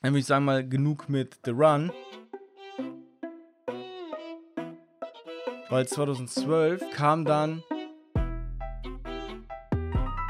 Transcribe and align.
Dann 0.00 0.12
würde 0.12 0.20
ich 0.20 0.26
sagen 0.26 0.44
mal 0.44 0.66
genug 0.66 1.08
mit 1.08 1.38
The 1.44 1.50
Run. 1.50 1.92
Weil 5.70 5.86
2012 5.86 6.82
kam 6.94 7.24
dann 7.24 7.62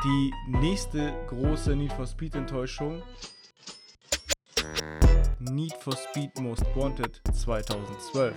die 0.04 0.32
nächste 0.48 1.12
große 1.28 1.76
Need 1.76 1.92
for 1.92 2.06
Speed 2.06 2.34
Enttäuschung. 2.34 3.02
Need 5.38 5.74
for 5.74 5.94
Speed 5.96 6.38
Most 6.40 6.64
Wanted 6.74 7.20
2012. 7.32 8.34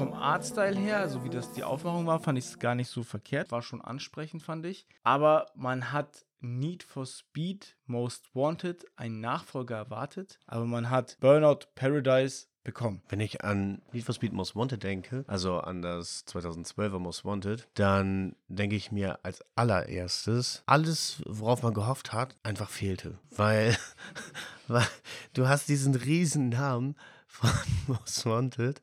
Vom 0.00 0.14
Artstyle 0.14 0.78
her, 0.78 1.00
also 1.00 1.24
wie 1.24 1.28
das 1.28 1.52
die 1.52 1.62
Aufmachung 1.62 2.06
war, 2.06 2.20
fand 2.20 2.38
ich 2.38 2.46
es 2.46 2.58
gar 2.58 2.74
nicht 2.74 2.88
so 2.88 3.02
verkehrt. 3.02 3.52
War 3.52 3.60
schon 3.60 3.82
ansprechend, 3.82 4.42
fand 4.42 4.64
ich. 4.64 4.86
Aber 5.02 5.48
man 5.54 5.92
hat 5.92 6.24
Need 6.40 6.82
for 6.82 7.04
Speed 7.04 7.76
Most 7.84 8.34
Wanted 8.34 8.86
einen 8.96 9.20
Nachfolger 9.20 9.76
erwartet, 9.76 10.38
aber 10.46 10.64
man 10.64 10.88
hat 10.88 11.18
Burnout 11.20 11.66
Paradise 11.74 12.46
bekommen. 12.64 13.02
Wenn 13.10 13.20
ich 13.20 13.44
an 13.44 13.82
Need 13.92 14.04
for 14.04 14.14
Speed 14.14 14.32
Most 14.32 14.56
Wanted 14.56 14.82
denke, 14.82 15.22
also 15.26 15.58
an 15.58 15.82
das 15.82 16.26
2012er 16.28 16.98
Most 16.98 17.26
Wanted, 17.26 17.68
dann 17.74 18.36
denke 18.48 18.76
ich 18.76 18.90
mir 18.90 19.18
als 19.22 19.44
allererstes, 19.54 20.62
alles, 20.64 21.22
worauf 21.26 21.62
man 21.62 21.74
gehofft 21.74 22.14
hat, 22.14 22.36
einfach 22.42 22.70
fehlte. 22.70 23.18
Weil, 23.36 23.76
weil 24.66 24.86
du 25.34 25.46
hast 25.46 25.68
diesen 25.68 25.94
riesen 25.94 26.48
Namen 26.48 26.96
von 27.26 27.50
Most 27.86 28.24
Wanted 28.24 28.80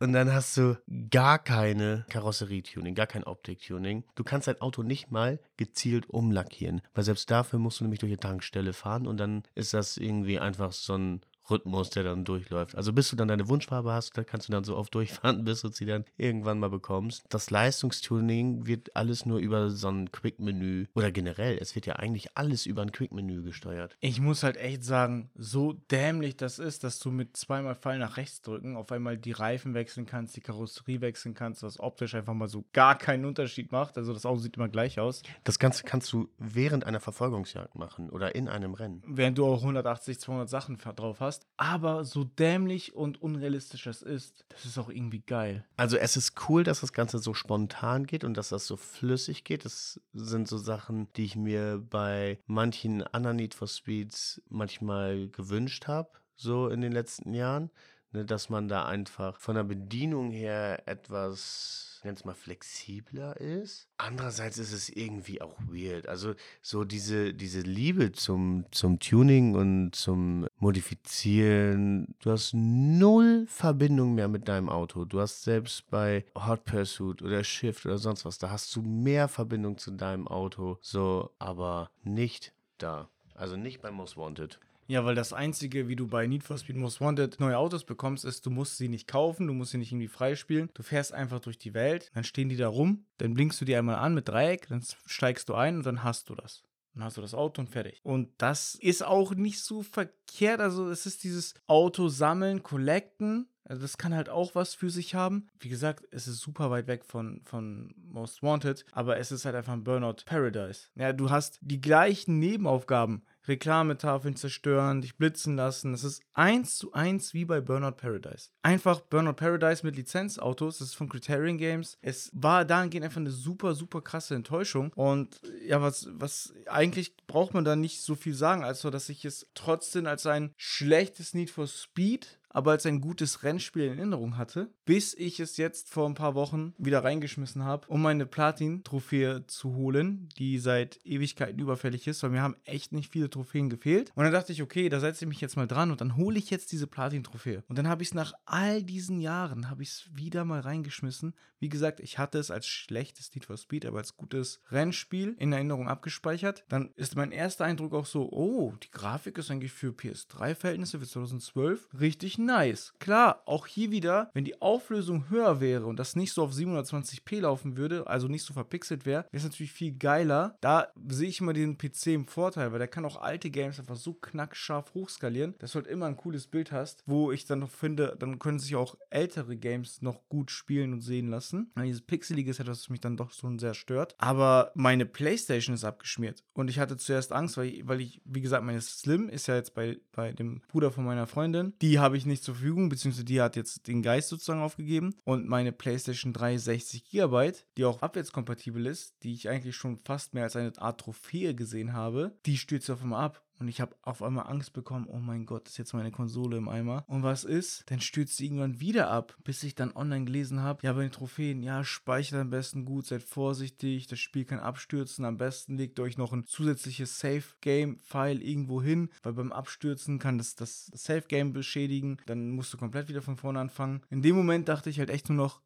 und 0.00 0.12
dann 0.12 0.32
hast 0.32 0.56
du 0.56 0.76
gar 1.10 1.38
keine 1.38 2.04
Karosserietuning, 2.08 2.94
gar 2.94 3.06
kein 3.06 3.24
Optik-Tuning. 3.24 4.04
Du 4.14 4.24
kannst 4.24 4.48
dein 4.48 4.60
Auto 4.60 4.82
nicht 4.82 5.10
mal 5.10 5.40
gezielt 5.56 6.08
umlackieren, 6.08 6.82
weil 6.94 7.04
selbst 7.04 7.30
dafür 7.30 7.58
musst 7.58 7.80
du 7.80 7.84
nämlich 7.84 8.00
durch 8.00 8.12
die 8.12 8.18
Tankstelle 8.18 8.72
fahren 8.72 9.06
und 9.06 9.18
dann 9.18 9.42
ist 9.54 9.74
das 9.74 9.96
irgendwie 9.96 10.38
einfach 10.38 10.72
so 10.72 10.94
ein 10.94 11.20
Rhythmus, 11.50 11.90
der 11.90 12.04
dann 12.04 12.24
durchläuft. 12.24 12.74
Also 12.76 12.92
bis 12.92 13.10
du 13.10 13.16
dann 13.16 13.28
deine 13.28 13.48
Wunschfarbe 13.48 13.92
hast, 13.92 14.16
da 14.16 14.24
kannst 14.24 14.48
du 14.48 14.52
dann 14.52 14.64
so 14.64 14.76
oft 14.76 14.94
durchfahren, 14.94 15.44
bis 15.44 15.62
du 15.62 15.68
sie 15.68 15.86
dann 15.86 16.04
irgendwann 16.16 16.58
mal 16.58 16.70
bekommst. 16.70 17.24
Das 17.28 17.50
Leistungstuning 17.50 18.66
wird 18.66 18.94
alles 18.96 19.26
nur 19.26 19.38
über 19.38 19.70
so 19.70 19.88
ein 19.88 20.10
Quick-Menü 20.10 20.86
oder 20.94 21.10
generell, 21.10 21.58
es 21.60 21.74
wird 21.74 21.86
ja 21.86 21.96
eigentlich 21.96 22.36
alles 22.36 22.66
über 22.66 22.82
ein 22.82 22.92
Quick-Menü 22.92 23.42
gesteuert. 23.42 23.96
Ich 24.00 24.20
muss 24.20 24.42
halt 24.42 24.56
echt 24.56 24.84
sagen, 24.84 25.30
so 25.34 25.72
dämlich 25.72 26.36
das 26.36 26.58
ist, 26.58 26.84
dass 26.84 26.98
du 26.98 27.10
mit 27.10 27.36
zweimal 27.36 27.74
Pfeil 27.74 27.98
nach 27.98 28.16
rechts 28.16 28.42
drücken 28.42 28.76
auf 28.76 28.92
einmal 28.92 29.16
die 29.18 29.32
Reifen 29.32 29.74
wechseln 29.74 30.06
kannst, 30.06 30.36
die 30.36 30.40
Karosserie 30.40 31.00
wechseln 31.00 31.34
kannst, 31.34 31.62
was 31.62 31.80
optisch 31.80 32.14
einfach 32.14 32.34
mal 32.34 32.48
so 32.48 32.64
gar 32.72 32.96
keinen 32.96 33.24
Unterschied 33.24 33.72
macht. 33.72 33.96
Also 33.96 34.12
das 34.12 34.26
Auto 34.26 34.40
sieht 34.40 34.56
immer 34.56 34.68
gleich 34.68 34.98
aus. 35.00 35.22
Das 35.44 35.58
Ganze 35.58 35.84
kannst 35.84 36.12
du 36.12 36.28
während 36.38 36.84
einer 36.84 37.00
Verfolgungsjagd 37.00 37.74
machen 37.74 38.10
oder 38.10 38.34
in 38.34 38.48
einem 38.48 38.74
Rennen. 38.74 39.02
Während 39.06 39.38
du 39.38 39.46
auch 39.46 39.60
180, 39.60 40.18
200 40.20 40.48
Sachen 40.48 40.78
drauf 40.78 41.20
hast. 41.20 41.37
Aber 41.56 42.04
so 42.04 42.22
dämlich 42.24 42.94
und 42.94 43.20
unrealistisch 43.20 43.84
das 43.84 44.02
ist, 44.02 44.44
das 44.48 44.64
ist 44.64 44.78
auch 44.78 44.88
irgendwie 44.88 45.20
geil. 45.20 45.64
Also 45.76 45.96
es 45.96 46.16
ist 46.16 46.34
cool, 46.48 46.62
dass 46.62 46.80
das 46.80 46.92
Ganze 46.92 47.18
so 47.18 47.34
spontan 47.34 48.06
geht 48.06 48.22
und 48.22 48.36
dass 48.36 48.50
das 48.50 48.66
so 48.66 48.76
flüssig 48.76 49.42
geht. 49.42 49.64
Das 49.64 50.00
sind 50.12 50.46
so 50.46 50.56
Sachen, 50.56 51.12
die 51.14 51.24
ich 51.24 51.36
mir 51.36 51.84
bei 51.90 52.38
manchen 52.46 53.02
anderen 53.02 53.36
Need 53.36 53.54
for 53.54 53.66
Speeds 53.66 54.40
manchmal 54.48 55.28
gewünscht 55.28 55.88
habe, 55.88 56.10
so 56.36 56.68
in 56.68 56.80
den 56.80 56.92
letzten 56.92 57.34
Jahren. 57.34 57.70
Ne, 58.12 58.24
dass 58.24 58.48
man 58.48 58.68
da 58.68 58.86
einfach 58.86 59.38
von 59.38 59.54
der 59.54 59.64
Bedienung 59.64 60.30
her 60.30 60.82
etwas, 60.86 62.00
nenn's 62.04 62.24
mal, 62.24 62.32
flexibler 62.32 63.38
ist. 63.38 63.86
Andererseits 63.98 64.56
ist 64.56 64.72
es 64.72 64.88
irgendwie 64.88 65.42
auch 65.42 65.58
weird. 65.68 66.08
Also 66.08 66.34
so 66.62 66.84
diese, 66.84 67.34
diese 67.34 67.60
Liebe 67.60 68.12
zum, 68.12 68.64
zum 68.70 68.98
Tuning 68.98 69.54
und 69.54 69.94
zum 69.94 70.46
Modifizieren. 70.56 72.14
Du 72.20 72.30
hast 72.30 72.54
null 72.54 73.44
Verbindung 73.46 74.14
mehr 74.14 74.28
mit 74.28 74.48
deinem 74.48 74.70
Auto. 74.70 75.04
Du 75.04 75.20
hast 75.20 75.42
selbst 75.42 75.90
bei 75.90 76.24
Hot 76.34 76.64
Pursuit 76.64 77.20
oder 77.20 77.44
Shift 77.44 77.84
oder 77.84 77.98
sonst 77.98 78.24
was, 78.24 78.38
da 78.38 78.48
hast 78.48 78.74
du 78.74 78.80
mehr 78.80 79.28
Verbindung 79.28 79.76
zu 79.76 79.90
deinem 79.90 80.28
Auto. 80.28 80.78
So, 80.80 81.30
aber 81.38 81.90
nicht 82.04 82.54
da. 82.78 83.10
Also 83.34 83.58
nicht 83.58 83.82
bei 83.82 83.90
Most 83.90 84.16
Wanted. 84.16 84.58
Ja, 84.90 85.04
weil 85.04 85.14
das 85.14 85.34
Einzige, 85.34 85.86
wie 85.86 85.96
du 85.96 86.06
bei 86.06 86.26
Need 86.26 86.42
for 86.42 86.56
Speed 86.56 86.76
Most 86.76 87.02
Wanted 87.02 87.38
neue 87.40 87.58
Autos 87.58 87.84
bekommst, 87.84 88.24
ist, 88.24 88.46
du 88.46 88.50
musst 88.50 88.78
sie 88.78 88.88
nicht 88.88 89.06
kaufen, 89.06 89.46
du 89.46 89.52
musst 89.52 89.72
sie 89.72 89.78
nicht 89.78 89.92
irgendwie 89.92 90.08
freispielen. 90.08 90.70
Du 90.72 90.82
fährst 90.82 91.12
einfach 91.12 91.40
durch 91.40 91.58
die 91.58 91.74
Welt, 91.74 92.10
dann 92.14 92.24
stehen 92.24 92.48
die 92.48 92.56
da 92.56 92.68
rum, 92.68 93.04
dann 93.18 93.34
blinkst 93.34 93.60
du 93.60 93.66
die 93.66 93.76
einmal 93.76 93.96
an 93.96 94.14
mit 94.14 94.28
Dreieck, 94.28 94.66
dann 94.68 94.82
steigst 95.04 95.50
du 95.50 95.54
ein 95.54 95.76
und 95.76 95.84
dann 95.84 96.04
hast 96.04 96.30
du 96.30 96.34
das. 96.34 96.64
Dann 96.94 97.04
hast 97.04 97.18
du 97.18 97.20
das 97.20 97.34
Auto 97.34 97.60
und 97.60 97.68
fertig. 97.68 98.00
Und 98.02 98.30
das 98.38 98.76
ist 98.76 99.04
auch 99.04 99.34
nicht 99.34 99.60
so 99.62 99.82
verkehrt. 99.82 100.60
Also 100.60 100.88
es 100.88 101.04
ist 101.04 101.22
dieses 101.22 101.52
Auto 101.66 102.08
sammeln, 102.08 102.62
collecten. 102.62 103.46
Also 103.64 103.82
das 103.82 103.98
kann 103.98 104.14
halt 104.14 104.30
auch 104.30 104.54
was 104.54 104.74
für 104.74 104.88
sich 104.88 105.14
haben. 105.14 105.48
Wie 105.60 105.68
gesagt, 105.68 106.08
es 106.10 106.26
ist 106.26 106.40
super 106.40 106.70
weit 106.70 106.86
weg 106.86 107.04
von, 107.04 107.42
von 107.44 107.94
Most 107.98 108.42
Wanted, 108.42 108.86
aber 108.92 109.18
es 109.18 109.30
ist 109.30 109.44
halt 109.44 109.54
einfach 109.54 109.74
ein 109.74 109.84
Burnout 109.84 110.24
Paradise. 110.24 110.88
Ja, 110.94 111.12
du 111.12 111.28
hast 111.28 111.58
die 111.60 111.80
gleichen 111.80 112.38
Nebenaufgaben. 112.38 113.22
Reklametafeln 113.48 114.36
zerstören, 114.36 115.00
dich 115.00 115.16
blitzen 115.16 115.56
lassen. 115.56 115.92
Das 115.92 116.04
ist 116.04 116.22
eins 116.34 116.76
zu 116.76 116.92
eins 116.92 117.34
wie 117.34 117.44
bei 117.44 117.60
Burnout 117.60 117.92
Paradise. 117.92 118.50
Einfach 118.62 119.00
Burnout 119.00 119.34
Paradise 119.34 119.84
mit 119.84 119.96
Lizenzautos. 119.96 120.78
Das 120.78 120.88
ist 120.88 120.94
von 120.94 121.08
Criterion 121.08 121.58
Games. 121.58 121.98
Es 122.02 122.30
war 122.32 122.64
dahingehend 122.64 123.04
einfach 123.04 123.20
eine 123.20 123.30
super, 123.30 123.74
super 123.74 124.00
krasse 124.00 124.34
Enttäuschung. 124.34 124.92
Und 124.94 125.40
ja, 125.66 125.80
was, 125.80 126.08
was 126.12 126.54
eigentlich 126.66 127.16
braucht 127.26 127.54
man 127.54 127.64
da 127.64 127.76
nicht 127.76 128.02
so 128.02 128.14
viel 128.14 128.34
sagen, 128.34 128.64
als 128.64 128.80
so, 128.80 128.90
dass 128.90 129.08
ich 129.08 129.24
es 129.24 129.46
trotzdem 129.54 130.06
als 130.06 130.26
ein 130.26 130.52
schlechtes 130.56 131.34
Need 131.34 131.50
for 131.50 131.66
Speed 131.66 132.38
aber 132.58 132.72
als 132.72 132.86
ein 132.86 133.00
gutes 133.00 133.44
Rennspiel 133.44 133.84
in 133.84 133.98
Erinnerung 133.98 134.36
hatte, 134.36 134.68
bis 134.84 135.14
ich 135.14 135.38
es 135.38 135.58
jetzt 135.58 135.90
vor 135.90 136.08
ein 136.08 136.16
paar 136.16 136.34
Wochen 136.34 136.74
wieder 136.76 137.04
reingeschmissen 137.04 137.62
habe, 137.62 137.86
um 137.86 138.02
meine 138.02 138.26
Platin-Trophäe 138.26 139.46
zu 139.46 139.76
holen, 139.76 140.28
die 140.38 140.58
seit 140.58 140.98
Ewigkeiten 141.04 141.60
überfällig 141.60 142.08
ist, 142.08 142.20
weil 142.24 142.30
mir 142.30 142.42
haben 142.42 142.56
echt 142.64 142.90
nicht 142.90 143.12
viele 143.12 143.30
Trophäen 143.30 143.70
gefehlt. 143.70 144.10
Und 144.16 144.24
dann 144.24 144.32
dachte 144.32 144.50
ich, 144.50 144.60
okay, 144.60 144.88
da 144.88 144.98
setze 144.98 145.24
ich 145.24 145.28
mich 145.28 145.40
jetzt 145.40 145.56
mal 145.56 145.68
dran 145.68 145.92
und 145.92 146.00
dann 146.00 146.16
hole 146.16 146.36
ich 146.36 146.50
jetzt 146.50 146.72
diese 146.72 146.88
Platin-Trophäe. 146.88 147.62
Und 147.68 147.78
dann 147.78 147.86
habe 147.86 148.02
ich 148.02 148.08
es 148.08 148.14
nach 148.14 148.32
all 148.44 148.82
diesen 148.82 149.20
Jahren, 149.20 149.70
habe 149.70 149.84
ich 149.84 149.90
es 149.90 150.10
wieder 150.12 150.44
mal 150.44 150.58
reingeschmissen. 150.58 151.34
Wie 151.60 151.68
gesagt, 151.68 152.00
ich 152.00 152.18
hatte 152.18 152.38
es 152.38 152.50
als 152.50 152.66
schlechtes 152.66 153.32
Need 153.36 153.44
for 153.44 153.56
Speed, 153.56 153.86
aber 153.86 153.98
als 153.98 154.16
gutes 154.16 154.60
Rennspiel 154.72 155.36
in 155.38 155.52
Erinnerung 155.52 155.88
abgespeichert. 155.88 156.64
Dann 156.68 156.90
ist 156.96 157.14
mein 157.14 157.30
erster 157.30 157.66
Eindruck 157.66 157.94
auch 157.94 158.06
so, 158.06 158.32
oh, 158.32 158.74
die 158.82 158.90
Grafik 158.90 159.38
ist 159.38 159.48
eigentlich 159.50 159.72
für 159.72 159.92
PS3-Verhältnisse 159.92 160.98
für 160.98 161.06
2012 161.06 161.88
richtig 162.00 162.36
nice. 162.48 162.94
Klar, 162.98 163.42
auch 163.44 163.66
hier 163.66 163.90
wieder, 163.90 164.30
wenn 164.34 164.44
die 164.44 164.60
Auflösung 164.60 165.28
höher 165.30 165.60
wäre 165.60 165.86
und 165.86 165.98
das 165.98 166.16
nicht 166.16 166.32
so 166.32 166.42
auf 166.42 166.52
720p 166.52 167.40
laufen 167.40 167.76
würde, 167.76 168.06
also 168.06 168.26
nicht 168.26 168.42
so 168.42 168.52
verpixelt 168.54 169.06
wäre, 169.06 169.24
wäre 169.24 169.36
es 169.36 169.44
natürlich 169.44 169.72
viel 169.72 169.92
geiler. 169.92 170.56
Da 170.60 170.88
sehe 171.08 171.28
ich 171.28 171.40
immer 171.40 171.52
den 171.52 171.78
PC 171.78 172.08
im 172.08 172.26
Vorteil, 172.26 172.72
weil 172.72 172.78
der 172.78 172.88
kann 172.88 173.04
auch 173.04 173.20
alte 173.20 173.50
Games 173.50 173.78
einfach 173.78 173.96
so 173.96 174.14
knackscharf 174.14 174.94
hochskalieren, 174.94 175.54
dass 175.58 175.72
du 175.72 175.76
halt 175.76 175.86
immer 175.86 176.06
ein 176.06 176.16
cooles 176.16 176.46
Bild 176.46 176.72
hast, 176.72 177.02
wo 177.06 177.30
ich 177.30 177.44
dann 177.44 177.60
noch 177.60 177.70
finde, 177.70 178.16
dann 178.18 178.38
können 178.38 178.58
sich 178.58 178.74
auch 178.74 178.96
ältere 179.10 179.56
Games 179.56 180.02
noch 180.02 180.28
gut 180.28 180.50
spielen 180.50 180.92
und 180.92 181.02
sehen 181.02 181.28
lassen. 181.28 181.70
Weil 181.74 181.86
dieses 181.86 182.02
Pixelige 182.02 182.50
ist 182.50 182.60
etwas, 182.60 182.80
was 182.80 182.88
mich 182.88 183.00
dann 183.00 183.16
doch 183.16 183.30
schon 183.32 183.58
sehr 183.58 183.74
stört. 183.74 184.14
Aber 184.18 184.72
meine 184.74 185.04
Playstation 185.04 185.74
ist 185.74 185.84
abgeschmiert 185.84 186.44
und 186.54 186.70
ich 186.70 186.78
hatte 186.78 186.96
zuerst 186.96 187.32
Angst, 187.32 187.58
weil 187.58 187.66
ich, 187.66 187.86
weil 187.86 188.00
ich 188.00 188.22
wie 188.24 188.40
gesagt, 188.40 188.64
meine 188.64 188.80
Slim 188.80 189.28
ist 189.28 189.46
ja 189.48 189.56
jetzt 189.56 189.74
bei, 189.74 189.98
bei 190.12 190.32
dem 190.32 190.62
Bruder 190.68 190.90
von 190.90 191.04
meiner 191.04 191.26
Freundin. 191.26 191.74
Die 191.82 191.98
habe 191.98 192.16
ich 192.16 192.24
nicht 192.28 192.44
zur 192.44 192.54
Verfügung, 192.54 192.88
beziehungsweise 192.88 193.24
die 193.24 193.40
hat 193.40 193.56
jetzt 193.56 193.86
den 193.86 194.02
Geist 194.02 194.28
sozusagen 194.28 194.60
aufgegeben. 194.60 195.14
Und 195.24 195.48
meine 195.48 195.72
PlayStation 195.72 196.32
3 196.32 196.58
60 196.58 197.10
GB, 197.10 197.52
die 197.76 197.84
auch 197.84 198.02
abwärtskompatibel 198.02 198.86
ist, 198.86 199.14
die 199.22 199.34
ich 199.34 199.48
eigentlich 199.48 199.76
schon 199.76 199.98
fast 200.04 200.34
mehr 200.34 200.44
als 200.44 200.56
eine 200.56 200.72
Art 200.78 201.00
Trophäe 201.00 201.54
gesehen 201.54 201.92
habe, 201.92 202.38
die 202.46 202.56
stürzt 202.56 202.90
auf 202.90 203.02
einmal 203.02 203.24
ab. 203.24 203.47
Und 203.58 203.68
ich 203.68 203.80
habe 203.80 203.96
auf 204.02 204.22
einmal 204.22 204.46
Angst 204.46 204.72
bekommen, 204.72 205.06
oh 205.08 205.18
mein 205.18 205.46
Gott, 205.46 205.68
ist 205.68 205.78
jetzt 205.78 205.94
meine 205.94 206.10
Konsole 206.10 206.56
im 206.56 206.68
Eimer. 206.68 207.04
Und 207.08 207.22
was 207.22 207.44
ist? 207.44 207.84
Dann 207.90 208.00
stürzt 208.00 208.36
sie 208.36 208.46
irgendwann 208.46 208.80
wieder 208.80 209.10
ab, 209.10 209.36
bis 209.44 209.62
ich 209.62 209.74
dann 209.74 209.94
online 209.94 210.24
gelesen 210.24 210.60
habe, 210.60 210.80
ja, 210.82 210.92
bei 210.92 211.02
den 211.02 211.12
Trophäen, 211.12 211.62
ja, 211.62 211.84
speichert 211.84 212.40
am 212.40 212.50
besten 212.50 212.84
gut, 212.84 213.06
seid 213.06 213.22
vorsichtig, 213.22 214.06
das 214.06 214.18
Spiel 214.18 214.44
kann 214.44 214.60
abstürzen, 214.60 215.24
am 215.24 215.36
besten 215.36 215.76
legt 215.76 216.00
euch 216.00 216.18
noch 216.18 216.32
ein 216.32 216.46
zusätzliches 216.46 217.18
Safe-Game-File 217.18 218.42
irgendwo 218.42 218.82
hin, 218.82 219.10
weil 219.22 219.32
beim 219.32 219.52
Abstürzen 219.52 220.18
kann 220.18 220.38
das 220.38 220.54
das 220.54 220.86
Safe-Game 220.94 221.52
beschädigen, 221.52 222.18
dann 222.26 222.50
musst 222.50 222.72
du 222.72 222.78
komplett 222.78 223.08
wieder 223.08 223.22
von 223.22 223.36
vorne 223.36 223.60
anfangen. 223.60 224.02
In 224.10 224.22
dem 224.22 224.36
Moment 224.36 224.68
dachte 224.68 224.90
ich 224.90 224.98
halt 224.98 225.10
echt 225.10 225.28
nur 225.28 225.36
noch, 225.36 225.60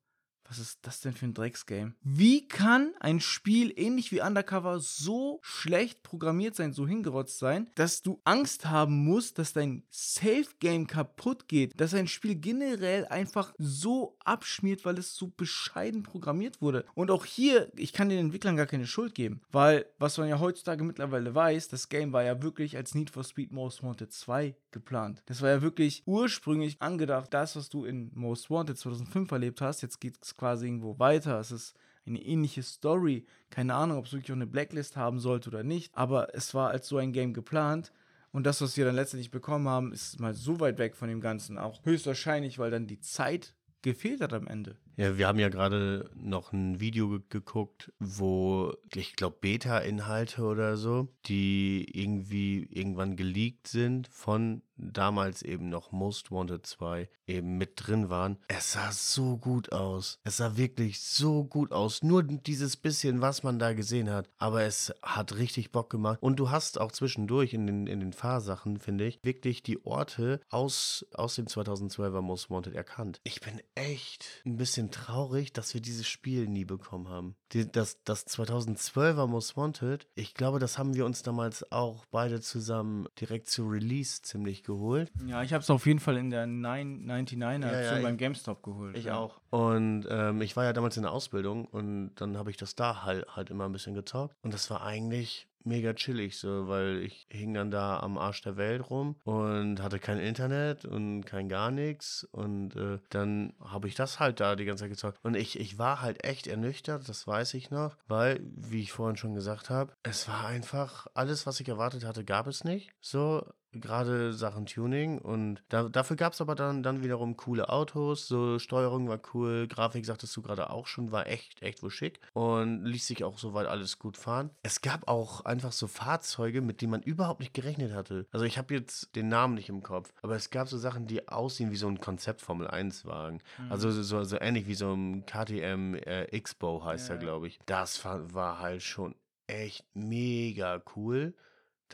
was 0.53 0.59
ist 0.59 0.81
das 0.83 1.01
denn 1.01 1.15
für 1.15 1.25
ein 1.25 1.33
Drecksgame? 1.33 1.95
Wie 2.03 2.47
kann 2.47 2.93
ein 3.01 3.21
Spiel 3.21 3.73
ähnlich 3.75 4.13
wie 4.13 4.21
Undercover 4.21 4.81
so 4.81 5.41
schlecht 5.41 6.03
programmiert 6.03 6.57
sein, 6.57 6.75
so 6.75 6.87
hingerotzt 6.87 7.39
sein, 7.39 7.71
dass 7.75 8.03
du 8.03 8.21
Angst 8.25 8.67
haben 8.67 9.03
musst, 9.03 9.39
dass 9.39 9.55
dein 9.55 9.83
Safe-Game 9.89 10.87
kaputt 10.87 11.49
geht, 11.49 11.81
dass 11.81 11.95
ein 11.95 12.07
Spiel 12.07 12.35
generell 12.35 13.07
einfach 13.07 13.55
so 13.57 14.19
abschmiert, 14.27 14.85
weil 14.85 14.99
es 14.99 15.15
so 15.15 15.29
bescheiden 15.35 16.03
programmiert 16.03 16.61
wurde. 16.61 16.85
Und 16.95 17.11
auch 17.11 17.25
hier, 17.25 17.73
ich 17.75 17.95
kann 17.95 18.11
den 18.11 18.19
Entwicklern 18.19 18.57
gar 18.59 18.67
keine 18.67 18.87
Schuld 18.87 19.15
geben, 19.15 19.41
weil 19.53 19.87
was 19.99 20.19
man 20.19 20.29
ja 20.29 20.39
heutzutage 20.39 20.85
mittlerweile 20.85 21.35
weiß, 21.35 21.69
das 21.69 21.89
Game 21.89 22.13
war 22.13 22.25
ja 22.25 22.43
wirklich 22.43 22.77
als 22.77 22.95
Need 22.95 23.09
for 23.09 23.25
Speed 23.25 23.53
Most 23.53 23.83
Wanted 23.83 24.13
2 24.13 24.55
geplant. 24.73 25.23
Das 25.27 25.43
war 25.43 25.51
ja 25.51 25.63
wirklich 25.63 26.03
ursprünglich 26.07 26.81
angedacht, 26.81 27.33
das, 27.33 27.57
was 27.57 27.69
du 27.69 27.85
in 27.85 28.11
Most 28.15 28.51
Wanted 28.51 28.79
2005 28.79 29.31
erlebt 29.31 29.61
hast, 29.61 29.83
jetzt 29.83 30.01
geht 30.01 30.17
es 30.23 30.37
quasi 30.37 30.67
irgendwo 30.67 30.99
weiter. 30.99 31.39
Es 31.39 31.53
ist 31.53 31.77
eine 32.07 32.23
ähnliche 32.23 32.63
Story. 32.63 33.27
Keine 33.51 33.75
Ahnung, 33.75 33.99
ob 33.99 34.07
es 34.07 34.13
wirklich 34.13 34.33
auch 34.33 34.37
eine 34.37 34.47
Blacklist 34.47 34.97
haben 34.97 35.19
sollte 35.19 35.51
oder 35.51 35.63
nicht. 35.63 35.97
Aber 35.97 36.35
es 36.35 36.55
war 36.55 36.71
als 36.71 36.89
so 36.89 36.97
ein 36.97 37.13
Game 37.13 37.33
geplant. 37.35 37.93
Und 38.33 38.45
das, 38.45 38.63
was 38.63 38.77
wir 38.77 38.85
dann 38.85 38.95
letztendlich 38.95 39.31
bekommen 39.31 39.69
haben, 39.69 39.93
ist 39.93 40.19
mal 40.19 40.35
so 40.35 40.59
weit 40.59 40.79
weg 40.79 40.97
von 40.97 41.09
dem 41.09 41.21
Ganzen. 41.21 41.59
Auch 41.59 41.85
höchstwahrscheinlich, 41.85 42.59
weil 42.59 42.71
dann 42.71 42.87
die 42.87 42.99
Zeit 42.99 43.55
gefehlt 43.83 44.21
hat 44.21 44.33
am 44.33 44.47
Ende. 44.47 44.77
Ja, 44.97 45.17
wir 45.17 45.27
haben 45.27 45.39
ja 45.39 45.49
gerade 45.49 46.11
noch 46.15 46.53
ein 46.53 46.79
Video 46.81 47.09
ge 47.09 47.21
geguckt, 47.29 47.93
wo 47.99 48.75
ich 48.95 49.17
glaube 49.17 49.39
Beta-Inhalte 49.41 50.43
oder 50.43 50.77
so, 50.77 51.09
die 51.27 51.87
irgendwie 51.93 52.69
irgendwann 52.71 53.17
geleakt 53.17 53.69
sind 53.69 54.09
von 54.09 54.63
damals 54.91 55.43
eben 55.43 55.69
noch 55.69 55.93
Most 55.93 56.31
Wanted 56.31 56.67
2 56.67 57.09
eben 57.27 57.57
mit 57.57 57.73
drin 57.77 58.11
waren. 58.11 58.39
Es 58.49 58.73
sah 58.73 58.91
so 58.93 59.37
gut 59.37 59.73
aus. 59.73 60.19
Es 60.25 60.39
sah 60.39 60.57
wirklich 60.57 61.01
so 61.01 61.45
gut 61.45 61.73
aus. 61.73 62.03
Nur 62.03 62.23
dieses 62.23 62.77
bisschen, 62.77 63.21
was 63.21 63.43
man 63.43 63.59
da 63.59 63.73
gesehen 63.73 64.11
hat. 64.11 64.29
Aber 64.39 64.63
es 64.63 64.95
hat 65.03 65.37
richtig 65.37 65.73
Bock 65.73 65.91
gemacht. 65.91 66.19
Und 66.21 66.37
du 66.37 66.51
hast 66.51 66.81
auch 66.81 66.93
zwischendurch 66.93 67.55
in 67.55 67.67
den, 67.67 67.87
in 67.87 68.01
den 68.01 68.13
Fahrsachen, 68.13 68.79
finde 68.79 69.07
ich, 69.07 69.21
wirklich 69.23 69.63
die 69.63 69.85
Orte 69.85 70.41
aus, 70.51 71.07
aus 71.15 71.37
dem 71.37 71.47
2012er 71.47 72.21
Most 72.21 72.51
Wanted 72.51 72.75
erkannt. 72.75 73.21
Ich 73.25 73.41
bin 73.41 73.61
echt 73.75 74.43
ein 74.45 74.57
bisschen 74.57 74.82
traurig, 74.91 75.53
dass 75.53 75.75
wir 75.75 75.81
dieses 75.81 76.07
Spiel 76.07 76.47
nie 76.49 76.65
bekommen 76.65 77.09
haben. 77.09 77.37
Die, 77.53 77.71
das, 77.71 78.03
das 78.05 78.27
2012er 78.27 79.27
Most 79.27 79.57
Wanted, 79.57 80.07
ich 80.15 80.35
glaube, 80.35 80.59
das 80.59 80.79
haben 80.79 80.95
wir 80.95 81.05
uns 81.05 81.23
damals 81.23 81.71
auch 81.71 82.05
beide 82.11 82.41
zusammen 82.41 83.07
direkt 83.21 83.49
zu 83.49 83.69
Release 83.69 84.23
ziemlich 84.23 84.65
geholt. 84.65 85.13
Ja, 85.27 85.43
ich 85.43 85.53
habe 85.53 85.63
es 85.63 85.71
auf 85.71 85.87
jeden 85.87 86.01
Fall 86.01 86.17
in 86.17 86.31
der 86.31 86.47
999er 86.47 87.61
Ja, 87.61 87.97
ja, 87.97 88.03
beim 88.03 88.17
GameStop 88.17 88.63
geholt. 88.63 88.97
Ich 88.97 89.07
ja. 89.07 89.17
auch. 89.17 89.41
Und 89.51 90.07
ähm, 90.09 90.41
ich 90.41 90.57
war 90.57 90.65
ja 90.65 90.73
damals 90.73 90.97
in 90.97 91.03
der 91.03 91.13
Ausbildung 91.13 91.67
und 91.67 92.15
dann 92.17 92.39
habe 92.39 92.51
ich 92.51 92.57
das 92.57 92.75
da 92.75 93.03
halt, 93.05 93.27
halt 93.37 93.51
immer 93.51 93.67
ein 93.67 93.73
bisschen 93.73 93.95
gezockt. 93.95 94.35
Und 94.43 94.55
das 94.55 94.71
war 94.71 94.83
eigentlich 94.83 95.49
mega 95.65 95.93
chillig, 95.95 96.39
so, 96.39 96.69
weil 96.69 96.99
ich 97.03 97.27
hing 97.31 97.55
dann 97.55 97.71
da 97.71 98.01
am 98.01 98.19
Arsch 98.19 98.43
der 98.43 98.57
Welt 98.57 98.91
rum 98.91 99.17
und 99.25 99.83
hatte 99.83 99.99
kein 99.99 100.19
Internet 100.19 100.85
und 100.85 101.25
kein 101.25 101.49
gar 101.49 101.71
nichts. 101.71 102.27
Und 102.33 102.77
äh, 102.77 102.99
dann 103.11 103.55
habe 103.61 103.89
ich 103.89 103.95
das 103.95 104.21
halt 104.21 104.41
da 104.41 104.57
die 104.57 104.65
ganze 104.65 104.85
Zeit 104.85 104.91
gezockt. 104.91 105.19
Und 105.23 105.37
ich, 105.37 105.59
ich 105.59 105.79
war 105.79 106.01
halt 106.01 106.25
echt 106.25 106.47
ernüchtert, 106.47 107.09
das 107.09 107.27
weiß 107.27 107.55
ich 107.55 107.71
noch, 107.71 107.97
weil, 108.07 108.41
wie 108.43 108.83
ich 108.83 108.93
vorhin 108.93 109.17
schon 109.17 109.35
gesagt 109.35 109.71
habe, 109.71 109.93
es 110.03 110.29
war 110.29 110.47
einfach, 110.47 111.07
alles, 111.15 111.47
was 111.47 111.61
ich 111.61 111.69
erwartet 111.69 112.05
hatte, 112.05 112.25
gab 112.25 112.47
es 112.47 112.65
nicht. 112.65 112.91
So, 113.01 113.45
gerade 113.73 114.33
Sachen 114.33 114.67
Tuning 114.67 115.19
und 115.19 115.63
da, 115.69 115.89
dafür 115.89 116.17
gab 116.17 116.33
es 116.35 116.41
aber 116.41 116.55
dann, 116.55 116.83
dann 116.83 117.03
wiederum 117.03 117.37
coole 117.37 117.69
Autos, 117.69 118.29
so 118.29 118.59
Steuerung 118.59 119.09
war 119.09 119.21
cool, 119.35 119.67
Grafik 119.69 120.05
sagtest 120.07 120.37
du 120.37 120.43
gerade 120.43 120.71
auch 120.71 120.87
schon, 120.87 121.13
war 121.13 121.27
echt, 121.27 121.63
echt 121.63 121.83
wohl 121.83 121.91
schick 121.91 122.21
und 122.35 122.85
ließ 122.85 123.07
sich 123.07 123.25
auch 123.25 123.39
soweit 123.39 123.67
alles 123.67 123.99
gut 123.99 124.17
fahren. 124.17 124.51
Es 124.63 124.81
gab 124.81 125.09
auch 125.09 125.45
einfach 125.45 125.73
so 125.73 125.87
Fahrzeuge, 125.87 126.61
mit 126.61 126.81
denen 126.83 126.91
man 126.93 127.03
überhaupt 127.03 127.41
nicht 127.41 127.55
gerechnet 127.55 127.93
hatte. 127.95 128.27
Also 128.33 128.45
ich 128.45 128.59
habe 128.59 128.75
jetzt 128.75 129.15
den 129.17 129.29
Namen 129.29 129.55
nicht 129.55 129.69
im 129.69 129.83
Kopf, 129.83 130.13
aber 130.23 130.37
es 130.37 130.51
gab 130.51 130.69
so 130.69 130.79
Sachen, 130.79 131.07
die 131.07 131.29
aussehen 131.29 131.71
wie 131.71 131.77
so 131.77 131.89
ein 131.89 132.01
Konzept 132.01 132.41
Formel 132.43 132.69
1 132.69 133.07
Wagen. 133.07 133.41
Also 133.71 133.91
so, 133.91 134.25
so 134.25 134.37
ähnlich 134.41 134.67
wie 134.67 134.75
so 134.75 134.93
ein 134.93 135.25
KTM 135.27 135.95
äh, 135.95 136.25
X-Bow 136.37 136.85
heißt 136.85 137.09
Ja. 137.09 137.15
er, 137.15 137.19
glaube 137.21 137.47
ich. 137.49 137.59
Das 137.67 138.05
war 138.05 138.59
halt 138.59 138.83
schon 138.83 139.15
echt 139.47 139.85
mega 139.95 140.83
cool 140.97 141.35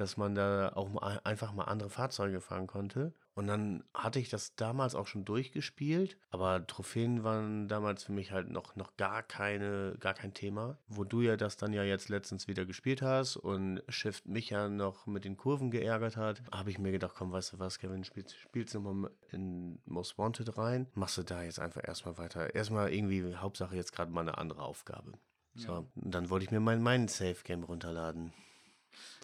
dass 0.00 0.16
man 0.16 0.34
da 0.34 0.72
auch 0.74 0.88
mal 0.88 1.20
einfach 1.24 1.52
mal 1.52 1.64
andere 1.64 1.90
Fahrzeuge 1.90 2.40
fahren 2.40 2.66
konnte. 2.66 3.12
Und 3.34 3.46
dann 3.46 3.84
hatte 3.94 4.18
ich 4.18 4.30
das 4.30 4.56
damals 4.56 4.96
auch 4.96 5.06
schon 5.06 5.24
durchgespielt, 5.24 6.18
aber 6.30 6.66
Trophäen 6.66 7.22
waren 7.22 7.68
damals 7.68 8.02
für 8.02 8.10
mich 8.10 8.32
halt 8.32 8.50
noch, 8.50 8.74
noch 8.74 8.96
gar 8.96 9.22
keine, 9.22 9.94
gar 10.00 10.14
kein 10.14 10.34
Thema. 10.34 10.76
Wo 10.88 11.04
du 11.04 11.20
ja 11.20 11.36
das 11.36 11.56
dann 11.56 11.72
ja 11.72 11.84
jetzt 11.84 12.08
letztens 12.08 12.48
wieder 12.48 12.66
gespielt 12.66 13.00
hast 13.00 13.36
und 13.36 13.80
Shift 13.88 14.26
mich 14.26 14.50
ja 14.50 14.68
noch 14.68 15.06
mit 15.06 15.24
den 15.24 15.36
Kurven 15.36 15.70
geärgert 15.70 16.16
hat, 16.16 16.42
habe 16.52 16.70
ich 16.70 16.80
mir 16.80 16.90
gedacht, 16.90 17.14
komm, 17.16 17.30
weißt 17.30 17.52
du 17.52 17.58
was, 17.60 17.78
Kevin, 17.78 18.02
spielst, 18.02 18.36
spielst 18.36 18.74
du 18.74 18.80
mal 18.80 19.10
in 19.30 19.78
Most 19.86 20.18
Wanted 20.18 20.58
rein, 20.58 20.88
machst 20.94 21.16
du 21.18 21.22
da 21.22 21.42
jetzt 21.44 21.60
einfach 21.60 21.86
erstmal 21.86 22.18
weiter. 22.18 22.54
Erstmal 22.56 22.92
irgendwie, 22.92 23.36
Hauptsache 23.36 23.76
jetzt 23.76 23.92
gerade 23.92 24.10
mal 24.10 24.22
eine 24.22 24.36
andere 24.36 24.62
Aufgabe. 24.62 25.12
So, 25.54 25.68
Ja. 25.72 25.78
und 25.94 26.10
dann 26.12 26.28
wollte 26.30 26.44
ich 26.44 26.50
mir 26.50 26.60
mein, 26.60 26.82
mein 26.82 27.06
Safe-Game 27.06 27.62
runterladen. 27.62 28.32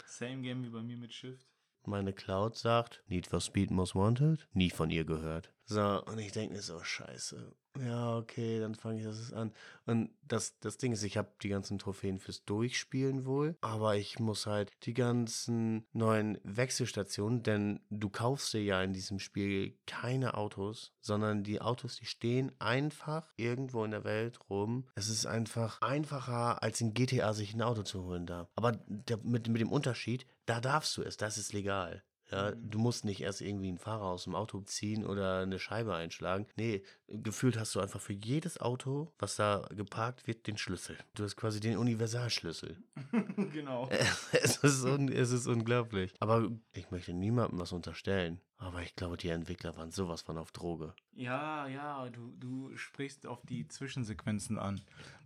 Same 0.06 0.43
Game 0.43 0.65
wie 0.65 0.71
bei 0.71 0.82
mir 0.82 0.97
mit 0.97 1.12
Shift. 1.12 1.47
Meine 1.87 2.12
Cloud 2.12 2.56
sagt, 2.56 3.03
Need 3.09 3.26
for 3.26 3.41
Speed 3.41 3.71
Most 3.71 3.94
Wanted, 3.94 4.49
nie 4.53 4.71
von 4.71 4.91
ihr 4.91 5.05
gehört. 5.05 5.53
So, 5.66 6.02
und 6.05 6.19
ich 6.19 6.32
denke 6.32 6.55
mir 6.55 6.62
so, 6.62 6.82
scheiße. 6.82 7.55
Ja, 7.81 8.16
okay, 8.16 8.61
dann 8.61 8.76
fange 8.76 9.00
ich 9.00 9.05
das 9.05 9.32
an. 9.32 9.52
Und 9.84 10.11
das, 10.22 10.58
das 10.61 10.78
Ding 10.78 10.93
ist, 10.93 11.02
ich 11.02 11.16
habe 11.16 11.32
die 11.43 11.49
ganzen 11.49 11.78
Trophäen 11.78 12.19
fürs 12.19 12.44
Durchspielen 12.44 13.26
wohl, 13.26 13.56
aber 13.62 13.96
ich 13.96 14.20
muss 14.20 14.46
halt 14.46 14.70
die 14.84 14.94
ganzen 14.94 15.84
neuen 15.93 16.38
Wechselstationen, 16.44 17.43
denn 17.43 17.81
du 17.90 18.11
kaufst 18.11 18.52
dir 18.52 18.62
ja 18.62 18.82
in 18.82 18.93
diesem 18.93 19.19
Spiel 19.19 19.76
keine 19.87 20.34
Autos, 20.34 20.93
sondern 21.00 21.43
die 21.43 21.61
Autos, 21.61 21.97
die 21.97 22.06
stehen 22.06 22.52
einfach 22.61 23.33
irgendwo 23.37 23.85
in 23.85 23.90
der 23.90 24.04
Welt 24.04 24.38
rum. 24.49 24.87
Es 24.94 25.09
ist 25.09 25.26
einfach 25.26 25.83
einfacher, 25.83 26.62
als 26.62 26.80
in 26.80 26.94
GTA 26.94 27.33
sich 27.33 27.54
ein 27.54 27.62
Auto 27.62 27.83
zu 27.83 28.04
holen 28.04 28.26
da. 28.26 28.49
Aber 28.54 28.73
der, 28.87 29.16
mit, 29.18 29.49
mit 29.49 29.61
dem 29.61 29.73
Unterschied, 29.73 30.26
da 30.47 30.61
darfst 30.61 30.97
du 30.97 31.02
es, 31.02 31.16
das 31.16 31.38
ist 31.38 31.52
legal. 31.52 32.04
Ja, 32.35 32.50
Mhm. 32.55 32.71
du 32.71 32.79
musst 32.79 33.05
nicht 33.05 33.21
erst 33.21 33.41
irgendwie 33.41 33.69
einen 33.69 33.79
Fahrer 33.79 34.05
aus 34.07 34.25
dem 34.25 34.35
Auto 34.35 34.61
ziehen 34.62 35.05
oder 35.07 35.41
eine 35.41 35.59
Scheibe 35.59 35.95
einschlagen. 35.95 36.47
Nee, 36.57 36.83
gefühlt 37.09 37.59
hast 37.59 37.75
du 37.75 37.81
einfach 37.81 38.00
für 38.00 38.12
jedes 38.12 38.61
Auto, 38.61 39.12
was 39.19 39.37
da 39.37 39.67
geparkt 39.75 40.26
wird, 40.26 40.47
den 40.47 40.59
Schlüssel. 40.59 40.97
Du 41.14 41.23
hast 41.25 41.37
quasi 41.37 41.61
den 41.61 41.79
Universalschlüssel. 41.79 42.76
genau. 43.53 43.88
es, 44.33 44.57
ist 44.59 44.85
un 44.85 45.09
es 45.11 45.31
ist 45.31 45.47
unglaublich. 45.47 46.12
Aber 46.21 46.50
ich 46.73 46.91
möchte 46.91 47.12
niemandem 47.12 47.61
was 47.61 47.73
unterstellen. 47.73 48.41
Aber 48.57 48.83
ich 48.83 48.95
glaube, 48.97 49.17
die 49.19 49.29
Entwickler 49.29 49.76
waren 49.76 49.91
sowas 49.91 50.23
von 50.23 50.38
auf 50.38 50.50
Droge. 50.53 50.95
Ja, 51.12 51.67
ja, 51.69 52.09
du, 52.09 52.33
du 52.38 52.75
sprichst 52.76 53.26
auf 53.26 53.43
die 53.43 53.69
Zwischensequenzen 53.69 54.59
an. 54.59 54.81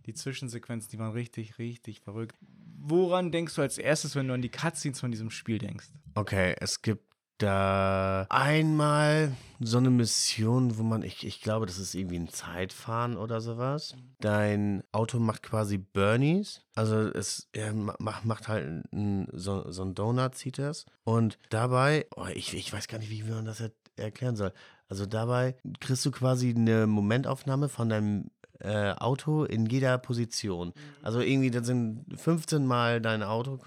Die 0.07 0.13
Zwischensequenzen, 0.13 0.89
die 0.91 0.99
waren 0.99 1.11
richtig, 1.13 1.57
richtig 1.57 2.01
verrückt. 2.01 2.35
Woran 2.81 3.31
denkst 3.31 3.55
du 3.55 3.61
als 3.61 3.77
erstes, 3.77 4.15
wenn 4.15 4.27
du 4.27 4.33
an 4.33 4.41
die 4.41 4.49
Cutscenes 4.49 4.99
von 4.99 5.11
diesem 5.11 5.29
Spiel 5.31 5.57
denkst? 5.59 5.87
Okay, 6.15 6.55
es 6.59 6.81
gibt 6.81 7.03
da 7.39 8.25
einmal 8.29 9.31
so 9.61 9.77
eine 9.77 9.89
Mission, 9.89 10.77
wo 10.77 10.83
man, 10.83 11.03
ich, 11.03 11.25
ich 11.25 11.41
glaube, 11.41 11.65
das 11.65 11.77
ist 11.77 11.95
irgendwie 11.95 12.17
ein 12.19 12.29
Zeitfahren 12.29 13.17
oder 13.17 13.39
sowas. 13.41 13.95
Dein 14.19 14.83
Auto 14.91 15.19
macht 15.19 15.43
quasi 15.43 15.77
Bernies. 15.77 16.61
Also 16.75 16.95
es 17.09 17.47
er 17.53 17.73
ma- 17.73 17.95
macht, 17.99 18.25
macht 18.25 18.47
halt 18.47 18.83
ein, 18.93 19.27
so, 19.31 19.69
so 19.71 19.83
ein 19.83 19.95
Donut, 19.95 20.35
zieht 20.35 20.57
das. 20.57 20.85
Und 21.03 21.37
dabei, 21.49 22.05
oh, 22.15 22.27
ich, 22.33 22.53
ich 22.53 22.71
weiß 22.73 22.87
gar 22.87 22.99
nicht, 22.99 23.09
wie 23.09 23.23
man 23.23 23.45
das 23.45 23.59
er 23.61 23.71
erklären 23.95 24.35
soll. 24.35 24.53
Also 24.87 25.05
dabei 25.05 25.55
kriegst 25.79 26.05
du 26.05 26.11
quasi 26.11 26.53
eine 26.55 26.87
Momentaufnahme 26.87 27.69
von 27.69 27.89
deinem 27.89 28.31
äh, 28.59 28.91
Auto 28.93 29.43
in 29.43 29.65
jeder 29.65 29.97
Position. 29.97 30.73
Also 31.01 31.21
irgendwie, 31.21 31.51
das 31.51 31.65
sind 31.65 32.05
15 32.15 32.65
Mal 32.65 33.01
dein 33.01 33.23
Auto 33.23 33.59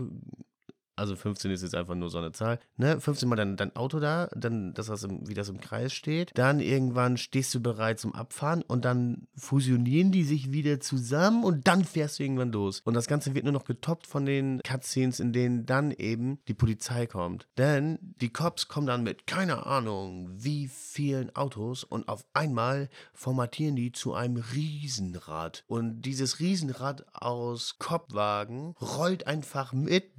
Also 0.97 1.17
15 1.17 1.51
ist 1.51 1.63
jetzt 1.63 1.75
einfach 1.75 1.95
nur 1.95 2.11
so 2.11 2.19
eine 2.19 2.33
Zahl. 2.33 2.59
Ne? 2.77 3.01
15 3.01 3.29
mal 3.29 3.37
dein, 3.37 3.57
dein 3.57 3.75
Auto 3.77 3.99
da, 3.99 4.29
dann 4.35 4.75
das, 4.75 4.89
was 4.89 5.05
im, 5.05 5.27
wie 5.29 5.35
das 5.35 5.49
im 5.49 5.61
Kreis 5.61 5.93
steht. 5.93 6.33
Dann 6.35 6.61
irgendwann 6.61 7.17
stehst 7.17 7.55
du 7.55 7.61
bereit 7.61 7.99
zum 7.99 8.15
Abfahren 8.15 8.63
und 8.63 8.85
dann 8.85 9.27
fusionieren 9.35 10.13
die 10.13 10.25
sich 10.25 10.53
wieder 10.53 10.81
zusammen 10.81 11.45
und 11.45 11.67
dann 11.67 11.85
fährst 11.85 12.19
du 12.19 12.25
irgendwann 12.25 12.53
los. 12.53 12.81
Und 12.85 12.95
das 12.95 13.07
Ganze 13.07 13.35
wird 13.35 13.45
nur 13.45 13.53
noch 13.53 13.65
getoppt 13.65 14.07
von 14.07 14.27
den 14.27 14.61
Cutscenes, 14.63 15.21
in 15.21 15.33
denen 15.33 15.67
dann 15.67 15.93
eben 15.93 16.39
die 16.49 16.55
Polizei 16.55 17.07
kommt. 17.07 17.49
Denn 17.57 17.99
die 18.21 18.33
Cops 18.33 18.69
kommen 18.69 18.87
dann 18.87 19.03
mit, 19.03 19.27
keine 19.27 19.67
Ahnung, 19.67 20.29
wie 20.33 20.69
vielen 20.69 21.35
Autos 21.35 21.85
und 21.85 22.09
auf 22.09 22.25
einmal 22.35 22.89
formatieren 23.15 23.77
die 23.77 23.93
zu 23.93 24.15
einem 24.15 24.37
Riesenrad. 24.37 25.65
Und 25.67 26.03
dieses 26.03 26.39
Riesenrad 26.39 27.07
aus 27.15 27.77
Kopfwagen 27.79 28.75
rollt 28.81 29.27
einfach 29.27 29.73
mit 29.73 30.17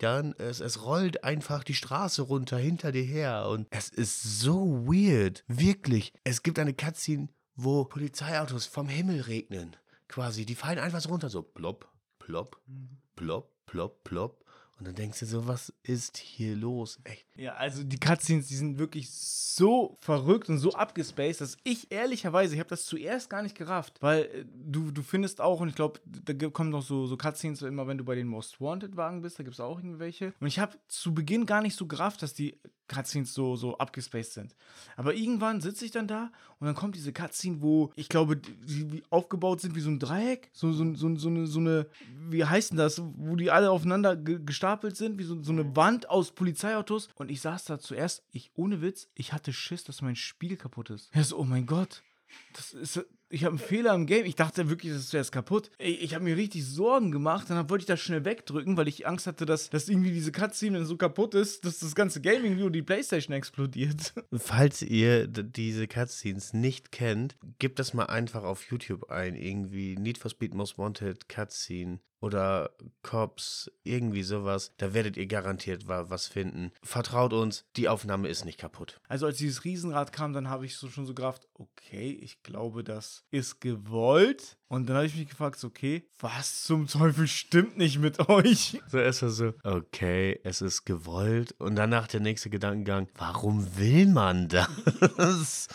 Blaulichtern. 0.00 0.34
Es, 0.38 0.60
es 0.60 0.84
rollt 0.84 1.24
einfach 1.24 1.62
die 1.64 1.74
Straße 1.74 2.22
runter 2.22 2.58
hinter 2.58 2.92
dir 2.92 3.02
her. 3.02 3.48
Und 3.48 3.66
es 3.70 3.88
ist 3.88 4.40
so 4.40 4.86
weird. 4.86 5.44
Wirklich. 5.46 6.12
Es 6.24 6.42
gibt 6.42 6.58
eine 6.58 6.74
Cutscene, 6.74 7.28
wo 7.54 7.84
Polizeiautos 7.84 8.66
vom 8.66 8.88
Himmel 8.88 9.20
regnen. 9.22 9.76
Quasi. 10.08 10.44
Die 10.44 10.54
fallen 10.54 10.78
einfach 10.78 11.00
so 11.00 11.10
runter. 11.10 11.28
So 11.28 11.42
plopp, 11.42 11.88
plopp, 12.18 12.60
plopp, 13.16 13.50
plopp, 13.66 14.02
plopp. 14.04 14.44
Und 14.78 14.86
dann 14.86 14.94
denkst 14.94 15.20
du 15.20 15.26
so, 15.26 15.46
was 15.46 15.72
ist 15.82 16.16
hier 16.16 16.56
los? 16.56 16.98
Echt. 17.04 17.26
Ja, 17.40 17.54
also 17.54 17.82
die 17.82 17.98
Cutscenes, 17.98 18.48
die 18.48 18.54
sind 18.54 18.78
wirklich 18.78 19.10
so 19.10 19.96
verrückt 20.00 20.50
und 20.50 20.58
so 20.58 20.74
abgespaced, 20.74 21.40
dass 21.40 21.56
ich 21.64 21.90
ehrlicherweise, 21.90 22.52
ich 22.52 22.60
habe 22.60 22.68
das 22.68 22.84
zuerst 22.84 23.30
gar 23.30 23.42
nicht 23.42 23.56
gerafft, 23.56 23.96
weil 24.02 24.24
äh, 24.24 24.44
du, 24.54 24.90
du 24.90 25.00
findest 25.00 25.40
auch, 25.40 25.60
und 25.60 25.70
ich 25.70 25.74
glaube, 25.74 26.00
da 26.04 26.34
kommen 26.50 26.68
noch 26.68 26.82
so, 26.82 27.06
so 27.06 27.16
Cutscenes 27.16 27.62
immer, 27.62 27.86
wenn 27.86 27.96
du 27.96 28.04
bei 28.04 28.14
den 28.14 28.26
Most 28.26 28.60
Wanted 28.60 28.94
Wagen 28.98 29.22
bist, 29.22 29.38
da 29.38 29.42
gibt 29.42 29.54
es 29.54 29.60
auch 29.60 29.78
irgendwelche. 29.78 30.34
Und 30.38 30.48
ich 30.48 30.58
habe 30.58 30.76
zu 30.88 31.14
Beginn 31.14 31.46
gar 31.46 31.62
nicht 31.62 31.76
so 31.76 31.86
gerafft, 31.86 32.22
dass 32.22 32.34
die 32.34 32.60
Cutscenes 32.90 33.32
so, 33.32 33.56
so 33.56 33.78
abgespaced 33.78 34.32
sind. 34.32 34.54
Aber 34.96 35.14
irgendwann 35.14 35.60
sitze 35.60 35.84
ich 35.84 35.92
dann 35.92 36.08
da 36.08 36.30
und 36.58 36.66
dann 36.66 36.74
kommt 36.74 36.96
diese 36.96 37.12
Cutscene, 37.12 37.62
wo 37.62 37.92
ich 37.94 38.08
glaube, 38.08 38.36
die, 38.36 39.02
aufgebaut 39.10 39.60
sind 39.60 39.76
wie 39.76 39.80
so 39.80 39.90
ein 39.90 39.98
Dreieck, 39.98 40.50
so, 40.52 40.72
so, 40.72 40.94
so, 40.94 41.14
so, 41.16 41.28
eine, 41.28 41.46
so 41.46 41.60
eine, 41.60 41.86
wie 42.28 42.44
heißt 42.44 42.72
denn 42.72 42.78
das, 42.78 43.00
wo 43.00 43.36
die 43.36 43.50
alle 43.50 43.70
aufeinander 43.70 44.16
ge 44.16 44.40
gestapelt 44.44 44.96
sind, 44.96 45.18
wie 45.18 45.24
so, 45.24 45.40
so 45.42 45.52
eine 45.52 45.76
Wand 45.76 46.10
aus 46.10 46.32
Polizeiautos. 46.32 47.08
Und 47.14 47.29
ich 47.30 47.40
saß 47.40 47.64
da 47.64 47.78
zuerst, 47.78 48.22
ich 48.32 48.50
ohne 48.54 48.82
Witz, 48.82 49.08
ich 49.14 49.32
hatte 49.32 49.52
Schiss, 49.52 49.84
dass 49.84 50.02
mein 50.02 50.16
Spiel 50.16 50.56
kaputt 50.56 50.90
ist. 50.90 51.14
Ja, 51.14 51.22
so, 51.22 51.38
oh 51.38 51.44
mein 51.44 51.66
Gott. 51.66 52.02
Das 52.52 52.72
ist, 52.72 53.04
ich 53.28 53.44
habe 53.44 53.56
einen 53.56 53.66
Fehler 53.66 53.94
im 53.94 54.06
Game. 54.06 54.24
Ich 54.24 54.36
dachte 54.36 54.68
wirklich, 54.68 54.92
das 54.92 55.12
wäre 55.12 55.22
jetzt 55.22 55.32
kaputt. 55.32 55.70
Ey, 55.78 55.92
ich 55.92 56.14
habe 56.14 56.24
mir 56.24 56.36
richtig 56.36 56.64
Sorgen 56.64 57.10
gemacht. 57.10 57.50
Dann 57.50 57.68
wollte 57.70 57.82
ich 57.82 57.86
das 57.86 58.00
schnell 58.00 58.24
wegdrücken, 58.24 58.76
weil 58.76 58.88
ich 58.88 59.06
Angst 59.06 59.26
hatte, 59.26 59.46
dass, 59.46 59.70
dass 59.70 59.88
irgendwie 59.88 60.12
diese 60.12 60.32
Cutscene 60.32 60.78
es 60.78 60.88
so 60.88 60.96
kaputt 60.96 61.34
ist, 61.34 61.64
dass 61.64 61.78
das 61.78 61.94
ganze 61.94 62.20
Gaming 62.20 62.58
wie 62.58 62.70
die 62.70 62.82
Playstation 62.82 63.34
explodiert. 63.34 64.14
Falls 64.32 64.82
ihr 64.82 65.26
diese 65.26 65.88
Cutscenes 65.88 66.52
nicht 66.52 66.92
kennt, 66.92 67.36
gebt 67.58 67.78
das 67.78 67.94
mal 67.94 68.06
einfach 68.06 68.44
auf 68.44 68.64
YouTube 68.70 69.10
ein. 69.10 69.34
Irgendwie 69.34 69.96
Need 69.96 70.18
for 70.18 70.30
Speed 70.30 70.54
Most 70.54 70.78
Wanted 70.78 71.28
Cutscene 71.28 72.00
oder 72.20 72.70
Cops, 73.02 73.70
irgendwie 73.82 74.22
sowas. 74.22 74.72
Da 74.76 74.94
werdet 74.94 75.16
ihr 75.16 75.26
garantiert 75.26 75.88
wa 75.88 76.08
was 76.08 76.26
finden. 76.26 76.70
Vertraut 76.82 77.32
uns, 77.32 77.64
die 77.76 77.88
Aufnahme 77.88 78.28
ist 78.28 78.44
nicht 78.44 78.58
kaputt. 78.58 79.00
Also 79.08 79.26
als 79.26 79.38
dieses 79.38 79.64
Riesenrad 79.64 80.12
kam, 80.12 80.32
dann 80.32 80.48
habe 80.48 80.66
ich 80.66 80.76
so 80.76 80.88
schon 80.88 81.06
so 81.06 81.14
gerafft, 81.14 81.48
okay, 81.54 82.10
ich 82.20 82.42
glaube, 82.42 82.84
das 82.84 83.24
ist 83.30 83.60
gewollt. 83.60 84.56
Und 84.68 84.86
dann 84.88 84.96
habe 84.96 85.06
ich 85.06 85.16
mich 85.16 85.28
gefragt, 85.28 85.62
okay, 85.64 86.04
was 86.20 86.62
zum 86.62 86.86
Teufel 86.86 87.26
stimmt 87.26 87.76
nicht 87.76 87.98
mit 87.98 88.28
euch? 88.28 88.80
So 88.86 89.00
ist 89.00 89.22
er 89.22 89.30
so, 89.30 89.52
okay, 89.64 90.38
es 90.44 90.62
ist 90.62 90.84
gewollt. 90.84 91.56
Und 91.58 91.74
danach 91.74 92.06
der 92.06 92.20
nächste 92.20 92.50
Gedankengang, 92.50 93.08
warum 93.16 93.76
will 93.76 94.06
man 94.06 94.48
das? 94.48 95.66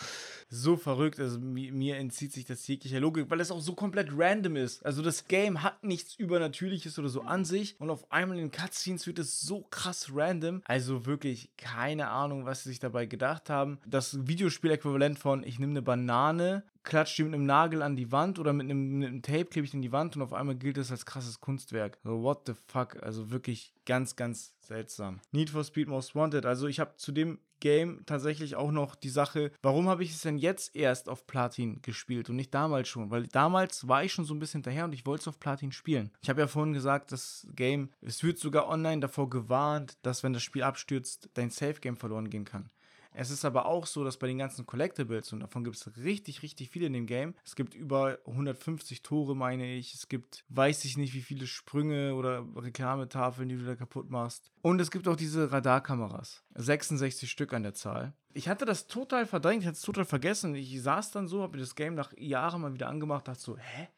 So 0.48 0.76
verrückt. 0.76 1.18
Also 1.20 1.38
mir, 1.38 1.96
entzieht 1.96 2.32
sich 2.32 2.44
das 2.44 2.66
jeglicher 2.66 3.00
Logik, 3.00 3.30
weil 3.30 3.40
es 3.40 3.50
auch 3.50 3.60
so 3.60 3.74
komplett 3.74 4.10
random 4.16 4.56
ist. 4.56 4.84
Also 4.84 5.02
das 5.02 5.26
Game 5.26 5.62
hat 5.62 5.82
nichts 5.84 6.14
Übernatürliches 6.14 6.98
oder 6.98 7.08
so 7.08 7.22
an 7.22 7.44
sich 7.44 7.80
und 7.80 7.90
auf 7.90 8.10
einmal 8.12 8.38
in 8.38 8.50
Cutscenes 8.50 9.06
wird 9.06 9.18
es 9.18 9.40
so 9.40 9.62
krass 9.70 10.10
random. 10.14 10.62
Also 10.66 11.06
wirklich 11.06 11.50
keine 11.56 12.08
Ahnung, 12.08 12.44
was 12.44 12.62
sie 12.62 12.70
sich 12.70 12.78
dabei 12.78 13.06
gedacht 13.06 13.50
haben. 13.50 13.78
Das 13.86 14.26
Videospiel-Äquivalent 14.26 15.18
von 15.18 15.42
ich 15.42 15.58
nehme 15.58 15.72
eine 15.72 15.82
Banane, 15.82 16.64
klatsche 16.86 17.16
die 17.16 17.24
mit 17.24 17.34
einem 17.34 17.46
Nagel 17.46 17.82
an 17.82 17.96
die 17.96 18.12
Wand 18.12 18.38
oder 18.38 18.52
mit 18.52 18.64
einem, 18.64 18.98
mit 18.98 19.08
einem 19.08 19.22
Tape 19.22 19.46
klebe 19.46 19.66
ich 19.66 19.74
in 19.74 19.82
die 19.82 19.92
Wand 19.92 20.16
und 20.16 20.22
auf 20.22 20.32
einmal 20.32 20.54
gilt 20.54 20.78
es 20.78 20.90
als 20.90 21.04
krasses 21.04 21.40
Kunstwerk. 21.40 21.98
So, 22.04 22.22
what 22.22 22.42
the 22.46 22.54
fuck? 22.68 23.02
Also 23.02 23.30
wirklich 23.30 23.74
ganz, 23.84 24.16
ganz 24.16 24.54
seltsam. 24.60 25.20
Need 25.32 25.50
for 25.50 25.64
Speed 25.64 25.88
Most 25.88 26.14
Wanted. 26.14 26.46
Also 26.46 26.66
ich 26.66 26.80
habe 26.80 26.96
zu 26.96 27.12
dem 27.12 27.38
Game 27.60 28.02
tatsächlich 28.06 28.56
auch 28.56 28.70
noch 28.70 28.94
die 28.94 29.08
Sache, 29.08 29.52
warum 29.62 29.88
habe 29.88 30.04
ich 30.04 30.10
es 30.10 30.22
denn 30.22 30.38
jetzt 30.38 30.74
erst 30.76 31.08
auf 31.08 31.26
Platin 31.26 31.80
gespielt 31.82 32.30
und 32.30 32.36
nicht 32.36 32.54
damals 32.54 32.88
schon? 32.88 33.10
Weil 33.10 33.26
damals 33.28 33.88
war 33.88 34.04
ich 34.04 34.12
schon 34.12 34.24
so 34.24 34.34
ein 34.34 34.38
bisschen 34.38 34.58
hinterher 34.58 34.84
und 34.84 34.92
ich 34.92 35.06
wollte 35.06 35.22
es 35.22 35.28
auf 35.28 35.40
Platin 35.40 35.72
spielen. 35.72 36.10
Ich 36.22 36.28
habe 36.28 36.40
ja 36.40 36.46
vorhin 36.46 36.72
gesagt, 36.72 37.12
das 37.12 37.46
Game, 37.54 37.90
es 38.00 38.22
wird 38.22 38.38
sogar 38.38 38.68
online 38.68 39.00
davor 39.00 39.30
gewarnt, 39.30 39.98
dass 40.02 40.22
wenn 40.22 40.32
das 40.32 40.42
Spiel 40.42 40.62
abstürzt, 40.62 41.30
dein 41.34 41.50
Safe 41.50 41.80
Game 41.80 41.96
verloren 41.96 42.30
gehen 42.30 42.44
kann. 42.44 42.70
Es 43.18 43.30
ist 43.30 43.46
aber 43.46 43.64
auch 43.64 43.86
so, 43.86 44.04
dass 44.04 44.18
bei 44.18 44.26
den 44.26 44.36
ganzen 44.36 44.66
Collectibles, 44.66 45.32
und 45.32 45.40
davon 45.40 45.64
gibt 45.64 45.76
es 45.76 45.96
richtig, 45.96 46.42
richtig 46.42 46.68
viele 46.68 46.84
in 46.86 46.92
dem 46.92 47.06
Game, 47.06 47.34
es 47.46 47.56
gibt 47.56 47.74
über 47.74 48.18
150 48.26 49.02
Tore, 49.02 49.34
meine 49.34 49.72
ich, 49.72 49.94
es 49.94 50.08
gibt, 50.08 50.44
weiß 50.50 50.84
ich 50.84 50.98
nicht, 50.98 51.14
wie 51.14 51.22
viele 51.22 51.46
Sprünge 51.46 52.14
oder 52.14 52.44
Reklametafeln, 52.54 53.48
die 53.48 53.56
du 53.56 53.64
da 53.64 53.74
kaputt 53.74 54.10
machst. 54.10 54.52
Und 54.60 54.82
es 54.82 54.90
gibt 54.90 55.08
auch 55.08 55.16
diese 55.16 55.50
Radarkameras. 55.50 56.44
66 56.56 57.30
Stück 57.30 57.54
an 57.54 57.62
der 57.62 57.72
Zahl. 57.72 58.12
Ich 58.34 58.50
hatte 58.50 58.66
das 58.66 58.86
total 58.86 59.24
verdrängt, 59.24 59.62
ich 59.62 59.66
hatte 59.66 59.76
es 59.76 59.82
total 59.82 60.04
vergessen. 60.04 60.54
Ich 60.54 60.82
saß 60.82 61.10
dann 61.12 61.26
so, 61.26 61.40
habe 61.40 61.56
mir 61.56 61.62
das 61.62 61.74
Game 61.74 61.94
nach 61.94 62.12
Jahren 62.18 62.60
mal 62.60 62.74
wieder 62.74 62.90
angemacht, 62.90 63.28
dachte 63.28 63.40
so, 63.40 63.56
hä? 63.56 63.88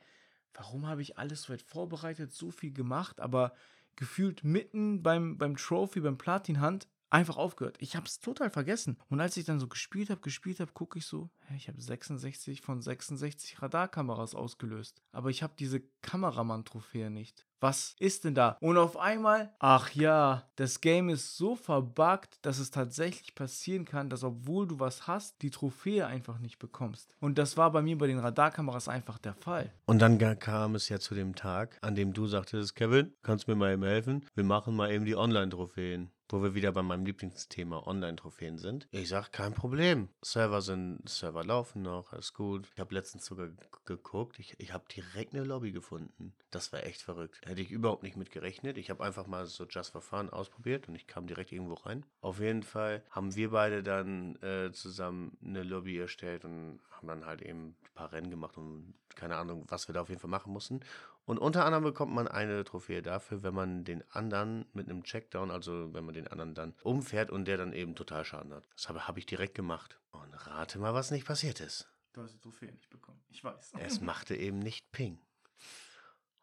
Warum 0.55 0.87
habe 0.87 1.03
ich 1.03 1.19
alles 1.19 1.43
so 1.43 1.53
weit 1.53 1.63
vorbereitet, 1.63 2.33
so 2.33 2.53
viel 2.53 2.73
gemacht, 2.73 3.21
aber 3.21 3.53
gefühlt 3.97 4.45
mitten 4.45 5.03
beim, 5.03 5.39
beim 5.39 5.57
Trophy, 5.57 5.99
beim 6.01 6.19
Platin-Hand 6.19 6.87
einfach 7.11 7.37
aufgehört. 7.37 7.77
Ich 7.81 7.97
habe 7.97 8.07
es 8.07 8.21
total 8.21 8.51
vergessen. 8.51 8.99
Und 9.09 9.21
als 9.21 9.37
ich 9.37 9.45
dann 9.45 9.61
so 9.61 9.69
gespielt 9.69 10.11
habe, 10.11 10.21
gespielt 10.21 10.61
habe, 10.61 10.73
gucke 10.73 10.99
ich 10.99 11.07
so, 11.07 11.31
ich 11.57 11.69
habe 11.69 11.81
66 11.81 12.61
von 12.61 12.83
66 12.83 13.63
Radarkameras 13.63 14.35
ausgelöst. 14.35 15.03
Aber 15.13 15.31
ich 15.31 15.43
habe 15.43 15.55
diese 15.59 15.81
Kameramann-Trophäe 16.03 17.11
nicht. 17.11 17.48
Was 17.61 17.97
ist 17.99 18.25
denn 18.25 18.35
da? 18.35 18.57
Und 18.61 18.79
auf 18.79 18.97
einmal, 18.97 19.53
ach 19.59 19.91
ja, 19.95 20.45
das 20.57 20.81
Game 20.81 21.09
ist 21.09 21.37
so 21.37 21.57
verbuggt, 21.57 22.39
dass 22.43 22.59
es 22.59 22.71
tatsächlich 22.71 23.35
passieren 23.35 23.85
kann, 23.85 24.11
dass 24.11 24.23
obwohl 24.23 24.69
du 24.69 24.79
was 24.79 25.07
hast, 25.07 25.43
die 25.43 25.51
Trophäe 25.51 26.07
einfach 26.07 26.39
nicht 26.39 26.59
bekommst. 26.59 27.15
Und 27.21 27.37
das 27.39 27.57
war 27.57 27.73
bei 27.73 27.83
mir 27.83 27.99
bei 27.99 28.07
den 28.07 28.21
Radarkameras 28.21 28.89
einfach 28.89 29.19
der 29.19 29.35
Fall. 29.35 29.73
Und 29.87 30.01
dann 30.01 30.19
kam 30.39 30.77
es 30.77 30.89
ja 30.89 31.01
zu 31.01 31.15
dem 31.15 31.35
Tag, 31.35 31.79
an 31.81 31.95
dem 31.95 32.13
du 32.13 32.27
sagtest, 32.27 32.77
Kevin, 32.77 33.13
kannst 33.23 33.49
du 33.49 33.53
mir 33.53 33.57
mal 33.57 33.73
eben 33.73 33.85
helfen? 33.85 34.25
Wir 34.35 34.45
machen 34.45 34.77
mal 34.77 34.93
eben 34.93 35.05
die 35.05 35.17
Online-Trophäen. 35.17 36.11
Wo 36.31 36.43
wir 36.43 36.55
wieder 36.55 36.73
bei 36.73 36.83
meinem 36.83 37.07
Lieblingsthema 37.07 37.87
Online-Trophäen 37.87 38.59
sind. 38.59 38.87
Ich 38.91 39.09
sag, 39.09 39.33
kein 39.33 39.55
Problem. 39.55 40.11
Server 40.21 40.61
sind, 40.61 41.09
Server 41.09 41.43
laufen 41.43 41.81
noch, 41.81 42.13
alles 42.13 42.35
gut. 42.35 42.69
Ich 42.75 42.81
habe 42.81 42.95
letztens 42.95 43.25
sogar 43.25 43.49
geguckt. 43.87 44.39
Ich, 44.39 44.55
ich 44.59 44.75
habe 44.75 44.85
direkt 44.95 45.33
eine 45.33 45.45
Lobby 45.45 45.73
gefunden. 45.73 46.35
Das 46.51 46.71
war 46.71 46.85
echt 46.85 47.01
verrückt. 47.01 47.41
Hätte 47.49 47.63
ich 47.63 47.71
überhaupt 47.71 48.03
nicht 48.03 48.19
mit 48.19 48.31
gerechnet. 48.31 48.77
Ich 48.77 48.91
habe 48.91 49.03
einfach 49.03 49.27
mal 49.27 49.47
so 49.47 49.65
Just 49.65 49.93
for 49.93 50.03
Fun 50.03 50.29
ausprobiert 50.29 50.87
und 50.87 50.95
ich 50.95 51.07
kam 51.07 51.27
direkt 51.27 51.51
irgendwo 51.51 51.75
rein. 51.75 52.05
Auf 52.21 52.41
jeden 52.41 52.63
Fall 52.63 53.03
haben 53.09 53.35
wir 53.35 53.53
beide 53.53 53.83
dann 53.83 54.37
äh, 54.43 54.71
zusammen 54.73 55.39
eine 55.43 55.63
Lobby 55.63 55.99
erstellt 55.99 56.45
und 56.45 56.79
haben 56.91 57.09
dann 57.09 57.25
halt 57.25 57.41
eben 57.41 57.69
ein 57.69 57.95
paar 57.95 58.13
Rennen 58.13 58.29
gemacht 58.29 58.59
und 58.59 58.93
keine 59.15 59.37
Ahnung, 59.37 59.65
was 59.69 59.89
wir 59.89 59.95
da 59.95 60.03
auf 60.03 60.11
jeden 60.11 60.21
Fall 60.21 60.29
machen 60.29 60.53
mussten. 60.53 60.81
Und 61.25 61.39
unter 61.39 61.65
anderem 61.65 61.85
bekommt 61.85 62.13
man 62.13 62.29
eine 62.29 62.65
Trophäe 62.65 63.01
dafür, 63.01 63.43
wenn 63.43 63.55
man 63.55 63.83
den 63.83 64.05
anderen 64.11 64.67
mit 64.75 64.87
einem 64.87 65.03
Checkdown, 65.03 65.51
also 65.51 65.95
wenn 65.95 66.05
man 66.05 66.15
den 66.15 66.29
anderen 66.29 66.55
dann 66.55 66.75
umfährt 66.83 67.31
und 67.31 67.47
der 67.47 67.57
dann 67.57 67.73
eben 67.73 67.95
total 67.95 68.27
Schaden 68.27 68.53
hat. 68.53 68.69
Das 68.77 68.91
habe, 68.91 69.09
habe 69.09 69.19
ich 69.21 69.25
direkt 69.25 69.55
gemacht. 69.55 69.99
Und 70.11 70.35
rate 70.47 70.79
mal, 70.79 70.93
was 70.93 71.11
nicht 71.11 71.27
passiert 71.27 71.61
ist. 71.61 71.89
Du 72.13 72.21
hast 72.21 72.35
die 72.35 72.41
Trophäe 72.41 72.73
nicht 72.73 72.91
bekommen. 72.91 73.23
Ich 73.31 73.43
weiß. 73.43 73.73
Es 73.79 74.03
machte 74.03 74.37
eben 74.37 74.59
nicht 74.59 74.91
Ping. 74.93 75.19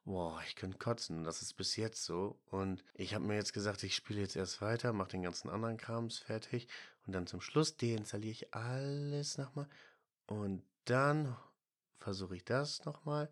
Boah, 0.06 0.40
ich 0.48 0.56
könnte 0.56 0.78
kotzen. 0.78 1.24
Das 1.24 1.42
ist 1.42 1.56
bis 1.56 1.76
jetzt 1.76 2.04
so. 2.04 2.40
Und 2.46 2.84
ich 2.94 3.16
habe 3.16 3.26
mir 3.26 3.36
jetzt 3.36 3.54
gesagt, 3.54 3.82
ich 3.84 3.96
spiele 3.96 4.22
jetzt 4.22 4.36
erst 4.36 4.62
weiter, 4.62 4.94
mache 4.94 5.10
den 5.10 5.24
ganzen 5.24 5.50
anderen 5.50 5.78
Krams 5.78 6.20
fertig. 6.20 6.68
Und 7.06 7.14
dann 7.14 7.26
zum 7.26 7.42
Schluss 7.42 7.76
deinstalliere 7.76 8.32
ich 8.32 8.54
alles 8.54 9.38
nochmal. 9.40 9.68
Und 10.28 10.64
dann 10.86 11.36
versuche 11.98 12.36
ich 12.36 12.46
das 12.46 12.86
nochmal. 12.86 13.32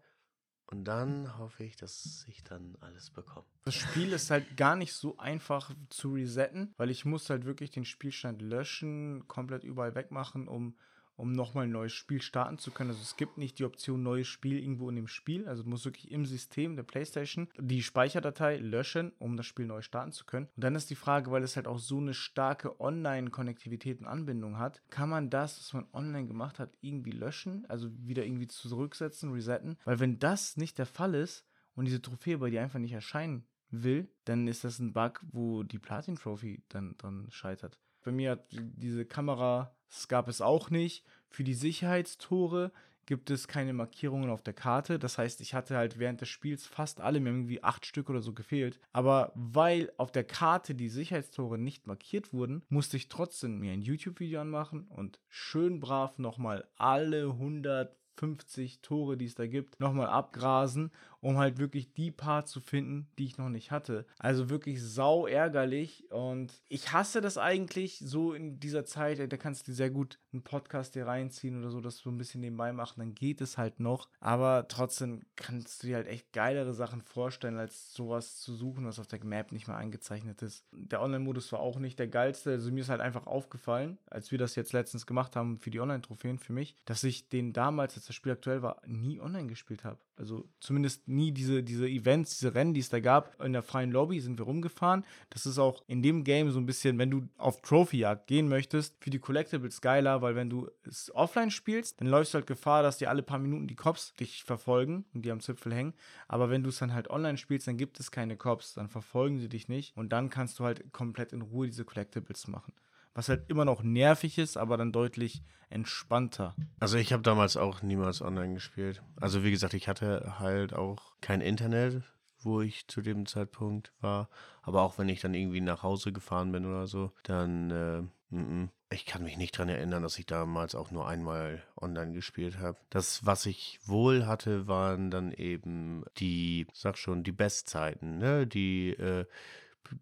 Und 0.66 0.86
dann 0.86 1.38
hoffe 1.38 1.64
ich, 1.64 1.76
dass 1.76 2.26
ich 2.28 2.44
dann 2.44 2.76
alles 2.82 3.12
bekomme. 3.12 3.46
Das 3.66 3.76
Spiel 3.76 4.12
ist 4.12 4.32
halt 4.32 4.58
gar 4.58 4.76
nicht 4.76 4.94
so 4.94 5.18
einfach 5.18 5.72
zu 5.90 6.14
resetten, 6.14 6.74
weil 6.78 6.90
ich 6.90 7.06
muss 7.06 7.30
halt 7.30 7.46
wirklich 7.46 7.70
den 7.70 7.86
Spielstand 7.86 8.42
löschen, 8.42 9.28
komplett 9.28 9.64
überall 9.64 9.94
wegmachen, 9.94 10.48
um, 10.48 10.76
um 11.16 11.32
nochmal 11.32 11.66
ein 11.66 11.72
neues 11.72 11.94
Spiel 11.94 12.22
starten 12.22 12.58
zu 12.58 12.72
können. 12.72 12.90
Also 12.90 13.02
es 13.02 13.18
gibt 13.18 13.38
nicht 13.38 13.60
die 13.60 13.66
Option 13.66 14.04
neues 14.04 14.28
Spiel 14.28 14.60
irgendwo 14.60 14.90
in 14.90 14.96
dem 14.96 15.08
Spiel. 15.08 15.48
Also 15.48 15.64
du 15.64 15.70
musst 15.70 15.86
wirklich 15.86 16.12
im 16.12 16.26
System 16.26 16.76
der 16.76 16.84
PlayStation 16.84 17.48
die 17.60 17.84
Speicherdatei 17.84 18.58
löschen, 18.58 19.12
um 19.20 19.38
das 19.38 19.46
Spiel 19.46 19.66
neu 19.66 19.82
starten 19.82 20.12
zu 20.12 20.26
können. 20.26 20.48
Und 20.56 20.64
dann 20.64 20.76
ist 20.76 20.90
die 20.90 20.96
Frage, 20.96 21.32
weil 21.32 21.44
es 21.44 21.56
halt 21.56 21.68
auch 21.68 21.80
so 21.80 21.98
eine 21.98 22.14
starke 22.14 22.80
Online-Konnektivität 22.80 24.00
und 24.00 24.08
Anbindung 24.08 24.58
hat, 24.58 24.82
kann 24.90 25.10
man 25.10 25.30
das, 25.30 25.60
was 25.60 25.74
man 25.74 25.88
online 25.94 26.28
gemacht 26.28 26.60
hat, 26.60 26.72
irgendwie 26.82 27.12
löschen? 27.12 27.66
Also 27.70 27.90
wieder 27.98 28.26
irgendwie 28.26 28.48
zurücksetzen, 28.48 29.32
resetten? 29.32 29.78
Weil 29.86 30.00
wenn 30.00 30.20
das 30.20 30.58
nicht 30.58 30.78
der 30.78 30.86
Fall 30.86 31.16
ist 31.16 31.46
und 31.76 31.86
diese 31.86 32.02
Trophäe 32.02 32.38
bei 32.38 32.50
dir 32.50 32.62
einfach 32.62 32.80
nicht 32.80 32.94
erscheinen 32.94 33.46
will, 33.70 34.08
dann 34.26 34.48
ist 34.48 34.64
das 34.64 34.80
ein 34.80 34.94
Bug, 34.94 35.22
wo 35.32 35.64
die 35.64 35.80
Platin 35.80 36.16
Trophy 36.16 36.64
dann 36.70 36.96
dran 36.98 37.28
scheitert. 37.32 37.80
Bei 38.04 38.12
mir 38.12 38.32
hat 38.32 38.48
diese 38.52 39.06
Kamera, 39.06 39.76
das 39.94 40.08
gab 40.08 40.28
es 40.28 40.42
auch 40.42 40.70
nicht. 40.70 41.06
Für 41.30 41.44
die 41.44 41.54
Sicherheitstore 41.54 42.72
gibt 43.06 43.30
es 43.30 43.48
keine 43.48 43.74
Markierungen 43.74 44.30
auf 44.30 44.42
der 44.42 44.54
Karte. 44.54 44.98
Das 44.98 45.18
heißt, 45.18 45.42
ich 45.42 45.54
hatte 45.54 45.78
halt 45.78 46.00
während 46.00 46.22
des 46.22 46.30
Spiels 46.30 46.66
fast 46.66 47.00
alle, 47.02 47.20
mir 47.20 47.30
irgendwie 47.30 47.64
acht 47.64 47.86
Stück 47.86 48.10
oder 48.10 48.22
so 48.22 48.34
gefehlt. 48.34 48.80
Aber 48.92 49.32
weil 49.36 49.92
auf 49.98 50.12
der 50.12 50.24
Karte 50.24 50.74
die 50.74 50.90
Sicherheitstore 50.90 51.58
nicht 51.58 51.86
markiert 51.86 52.34
wurden, 52.34 52.64
musste 52.70 52.98
ich 52.98 53.08
trotzdem 53.08 53.60
mir 53.60 53.72
ein 53.72 53.82
YouTube-Video 53.82 54.42
anmachen 54.42 54.88
und 54.88 55.20
schön 55.30 55.80
brav 55.80 56.18
nochmal 56.18 56.68
alle 56.76 57.26
150 57.26 58.82
Tore, 58.82 59.18
die 59.18 59.26
es 59.26 59.36
da 59.36 59.46
gibt, 59.48 59.80
nochmal 59.80 60.08
abgrasen 60.08 60.92
um 61.24 61.38
halt 61.38 61.58
wirklich 61.58 61.94
die 61.94 62.12
Parts 62.12 62.52
zu 62.52 62.60
finden, 62.60 63.08
die 63.18 63.26
ich 63.26 63.38
noch 63.38 63.50
nicht 63.50 63.72
hatte. 63.72 64.06
Also 64.20 64.50
wirklich 64.50 64.84
sau 64.84 65.26
ärgerlich 65.26 66.12
und 66.12 66.62
ich 66.68 66.92
hasse 66.92 67.22
das 67.22 67.38
eigentlich 67.38 68.00
so 68.00 68.34
in 68.34 68.60
dieser 68.60 68.86
Zeit. 68.86 69.32
Da 69.32 69.38
kannst 69.38 69.68
du 69.68 69.74
sehr 69.74 69.90
gut 69.90 70.20
einen 70.34 70.44
Podcast 70.44 70.94
hier 70.94 71.08
reinziehen 71.08 71.58
oder 71.58 71.70
so, 71.70 71.80
das 71.80 71.98
so 71.98 72.10
ein 72.10 72.18
bisschen 72.18 72.42
nebenbei 72.42 72.74
machen, 72.74 73.00
dann 73.00 73.16
geht 73.16 73.40
es 73.40 73.58
halt 73.58 73.80
noch. 73.80 74.10
Aber 74.20 74.68
trotzdem 74.68 75.22
kannst 75.36 75.84
du 75.84 75.88
dir 75.88 75.96
halt 75.96 76.08
echt 76.08 76.34
geilere 76.34 76.74
Sachen 76.74 77.02
vorstellen, 77.02 77.58
als 77.58 77.94
sowas 77.94 78.42
zu 78.42 78.54
suchen, 78.54 78.86
was 78.86 79.00
auf 79.00 79.08
der 79.08 79.24
Map 79.24 79.54
nicht 79.54 79.68
mal 79.68 79.78
eingezeichnet 79.78 80.42
ist. 80.42 80.66
Der 80.72 81.02
Online-Modus 81.02 81.52
war 81.54 81.62
auch 81.62 81.80
nicht 81.80 82.00
der 82.00 82.08
geilste. 82.08 82.52
Also 82.52 82.72
mir 82.72 82.82
ist 82.82 82.90
halt 82.90 83.02
einfach 83.02 83.28
aufgefallen, 83.28 83.98
als 84.08 84.32
wir 84.32 84.38
das 84.38 84.56
jetzt 84.56 84.74
letztens 84.74 85.06
gemacht 85.06 85.38
haben 85.38 85.58
für 85.58 85.72
die 85.72 85.80
Online-Trophäen 85.80 86.38
für 86.38 86.54
mich, 86.54 86.76
dass 86.84 87.04
ich 87.06 87.30
den 87.30 87.54
damals, 87.54 87.96
als 87.96 88.08
das 88.08 88.16
Spiel 88.16 88.34
aktuell 88.34 88.62
war, 88.62 88.82
nie 88.86 89.22
online 89.22 89.48
gespielt 89.48 89.86
habe. 89.86 90.00
Also 90.16 90.48
zumindest 90.60 91.08
nie 91.08 91.32
diese, 91.32 91.64
diese 91.64 91.88
Events, 91.88 92.38
diese 92.38 92.54
Rennen, 92.54 92.74
die 92.74 92.82
es 92.82 92.90
da 92.90 93.00
gab. 93.00 93.42
In 93.44 93.54
der 93.54 93.64
freien 93.64 93.92
Lobby 93.92 94.20
sind 94.20 94.38
wir 94.38 94.46
rumgefahren. 94.46 95.06
Das 95.30 95.46
ist 95.46 95.58
auch 95.58 95.84
in 95.88 96.04
dem 96.04 96.24
Game 96.24 96.52
so 96.52 96.60
ein 96.60 96.66
bisschen, 96.66 97.00
wenn 97.00 97.10
du 97.10 97.28
auf 97.38 97.62
Trophy-Jagd 97.62 98.28
gehen 98.28 98.48
möchtest, 98.48 98.96
für 99.04 99.10
die 99.10 99.20
Collectibles 99.20 99.82
geiler, 99.82 100.22
weil 100.22 100.36
wenn 100.36 100.50
du 100.50 100.70
es 100.86 101.14
offline 101.16 101.50
spielst, 101.50 102.00
dann 102.00 102.08
läufst 102.08 102.34
du 102.34 102.38
halt 102.38 102.48
Gefahr, 102.48 102.84
dass 102.84 103.00
dir 103.00 103.10
alle 103.10 103.24
paar 103.24 103.40
Minuten 103.40 103.68
die 103.68 103.76
Cops 103.76 104.14
dich 104.16 104.44
verfolgen 104.44 105.06
und 105.14 105.26
die 105.26 105.32
am 105.32 105.40
Zipfel 105.40 105.74
hängen. 105.74 105.94
Aber 106.28 106.50
wenn 106.50 106.64
du 106.64 106.70
es 106.70 106.78
dann 106.78 106.94
halt 106.94 107.10
online 107.10 107.38
spielst, 107.38 107.68
dann 107.68 107.78
gibt 107.78 108.00
es 108.00 108.12
keine 108.12 108.38
Cops, 108.38 108.74
dann 108.74 108.90
verfolgen 108.90 109.40
sie 109.40 109.50
dich 109.50 109.68
nicht 109.68 109.98
und 109.98 110.14
dann 110.14 110.30
kannst 110.30 110.60
du 110.60 110.64
halt 110.64 110.94
komplett 110.94 111.34
in 111.34 111.42
Ruhe 111.42 111.66
diese 111.66 111.86
Collectibles 111.86 112.48
machen 112.48 112.74
was 113.14 113.30
halt 113.30 113.50
immer 113.50 113.66
noch 113.66 113.84
nervig 113.84 114.38
ist, 114.38 114.58
aber 114.58 114.78
dann 114.78 114.92
deutlich 114.92 115.44
entspannter. 115.70 116.56
Also 116.80 116.98
ich 116.98 117.14
habe 117.14 117.24
damals 117.24 117.58
auch 117.58 117.82
niemals 117.82 118.22
online 118.22 118.54
gespielt. 118.54 119.02
Also 119.20 119.44
wie 119.44 119.52
gesagt, 119.52 119.74
ich 119.74 119.88
hatte 119.88 120.40
halt 120.40 120.74
auch 120.74 121.14
kein 121.20 121.42
Internet, 121.42 122.04
wo 122.42 122.62
ich 122.62 122.88
zu 122.88 123.02
dem 123.02 123.26
Zeitpunkt 123.26 123.92
war. 124.00 124.30
Aber 124.62 124.82
auch 124.82 124.98
wenn 124.98 125.10
ich 125.10 125.22
dann 125.22 125.34
irgendwie 125.34 125.62
nach 125.62 125.84
Hause 125.84 126.12
gefahren 126.12 126.52
bin 126.52 126.66
oder 126.66 126.88
so, 126.88 127.12
dann 127.24 127.72
äh, 127.72 127.98
m 127.98 128.10
-m. 128.32 128.70
ich 128.92 129.06
kann 129.06 129.24
mich 129.24 129.38
nicht 129.38 129.56
daran 129.56 129.70
erinnern, 129.70 130.04
dass 130.04 130.20
ich 130.20 130.26
damals 130.26 130.76
auch 130.76 130.92
nur 130.92 131.08
einmal 131.08 131.64
online 131.80 132.14
gespielt 132.14 132.60
habe. 132.60 132.78
Das, 132.90 133.26
was 133.26 133.46
ich 133.46 133.80
wohl 133.86 134.26
hatte, 134.26 134.68
waren 134.68 135.12
dann 135.12 135.32
eben 135.32 136.04
die, 136.18 136.68
sag 136.74 136.98
schon, 136.98 137.24
die 137.24 137.32
Bestzeiten, 137.32 138.18
ne? 138.18 138.46
Die 138.48 138.92
äh, 138.92 139.26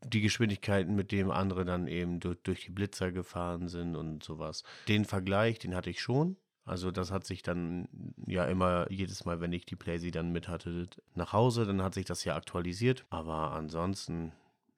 die 0.05 0.21
Geschwindigkeiten, 0.21 0.95
mit 0.95 1.11
denen 1.11 1.31
andere 1.31 1.65
dann 1.65 1.88
eben 1.88 2.19
durch, 2.19 2.38
durch 2.43 2.65
die 2.65 2.71
Blitzer 2.71 3.11
gefahren 3.11 3.67
sind 3.67 3.95
und 3.95 4.23
sowas. 4.23 4.63
Den 4.88 5.05
Vergleich, 5.05 5.59
den 5.59 5.75
hatte 5.75 5.89
ich 5.89 6.01
schon. 6.01 6.38
Also 6.63 6.91
das 6.91 7.11
hat 7.11 7.25
sich 7.25 7.41
dann 7.41 7.88
ja 8.27 8.45
immer 8.45 8.89
jedes 8.91 9.25
Mal, 9.25 9.41
wenn 9.41 9.51
ich 9.51 9.65
die 9.65 9.75
Playsee 9.75 10.11
dann 10.11 10.31
mit 10.31 10.47
hatte, 10.47 10.88
nach 11.15 11.33
Hause, 11.33 11.65
dann 11.65 11.81
hat 11.81 11.95
sich 11.95 12.05
das 12.05 12.23
ja 12.23 12.35
aktualisiert. 12.35 13.05
Aber 13.09 13.51
ansonsten 13.51 14.31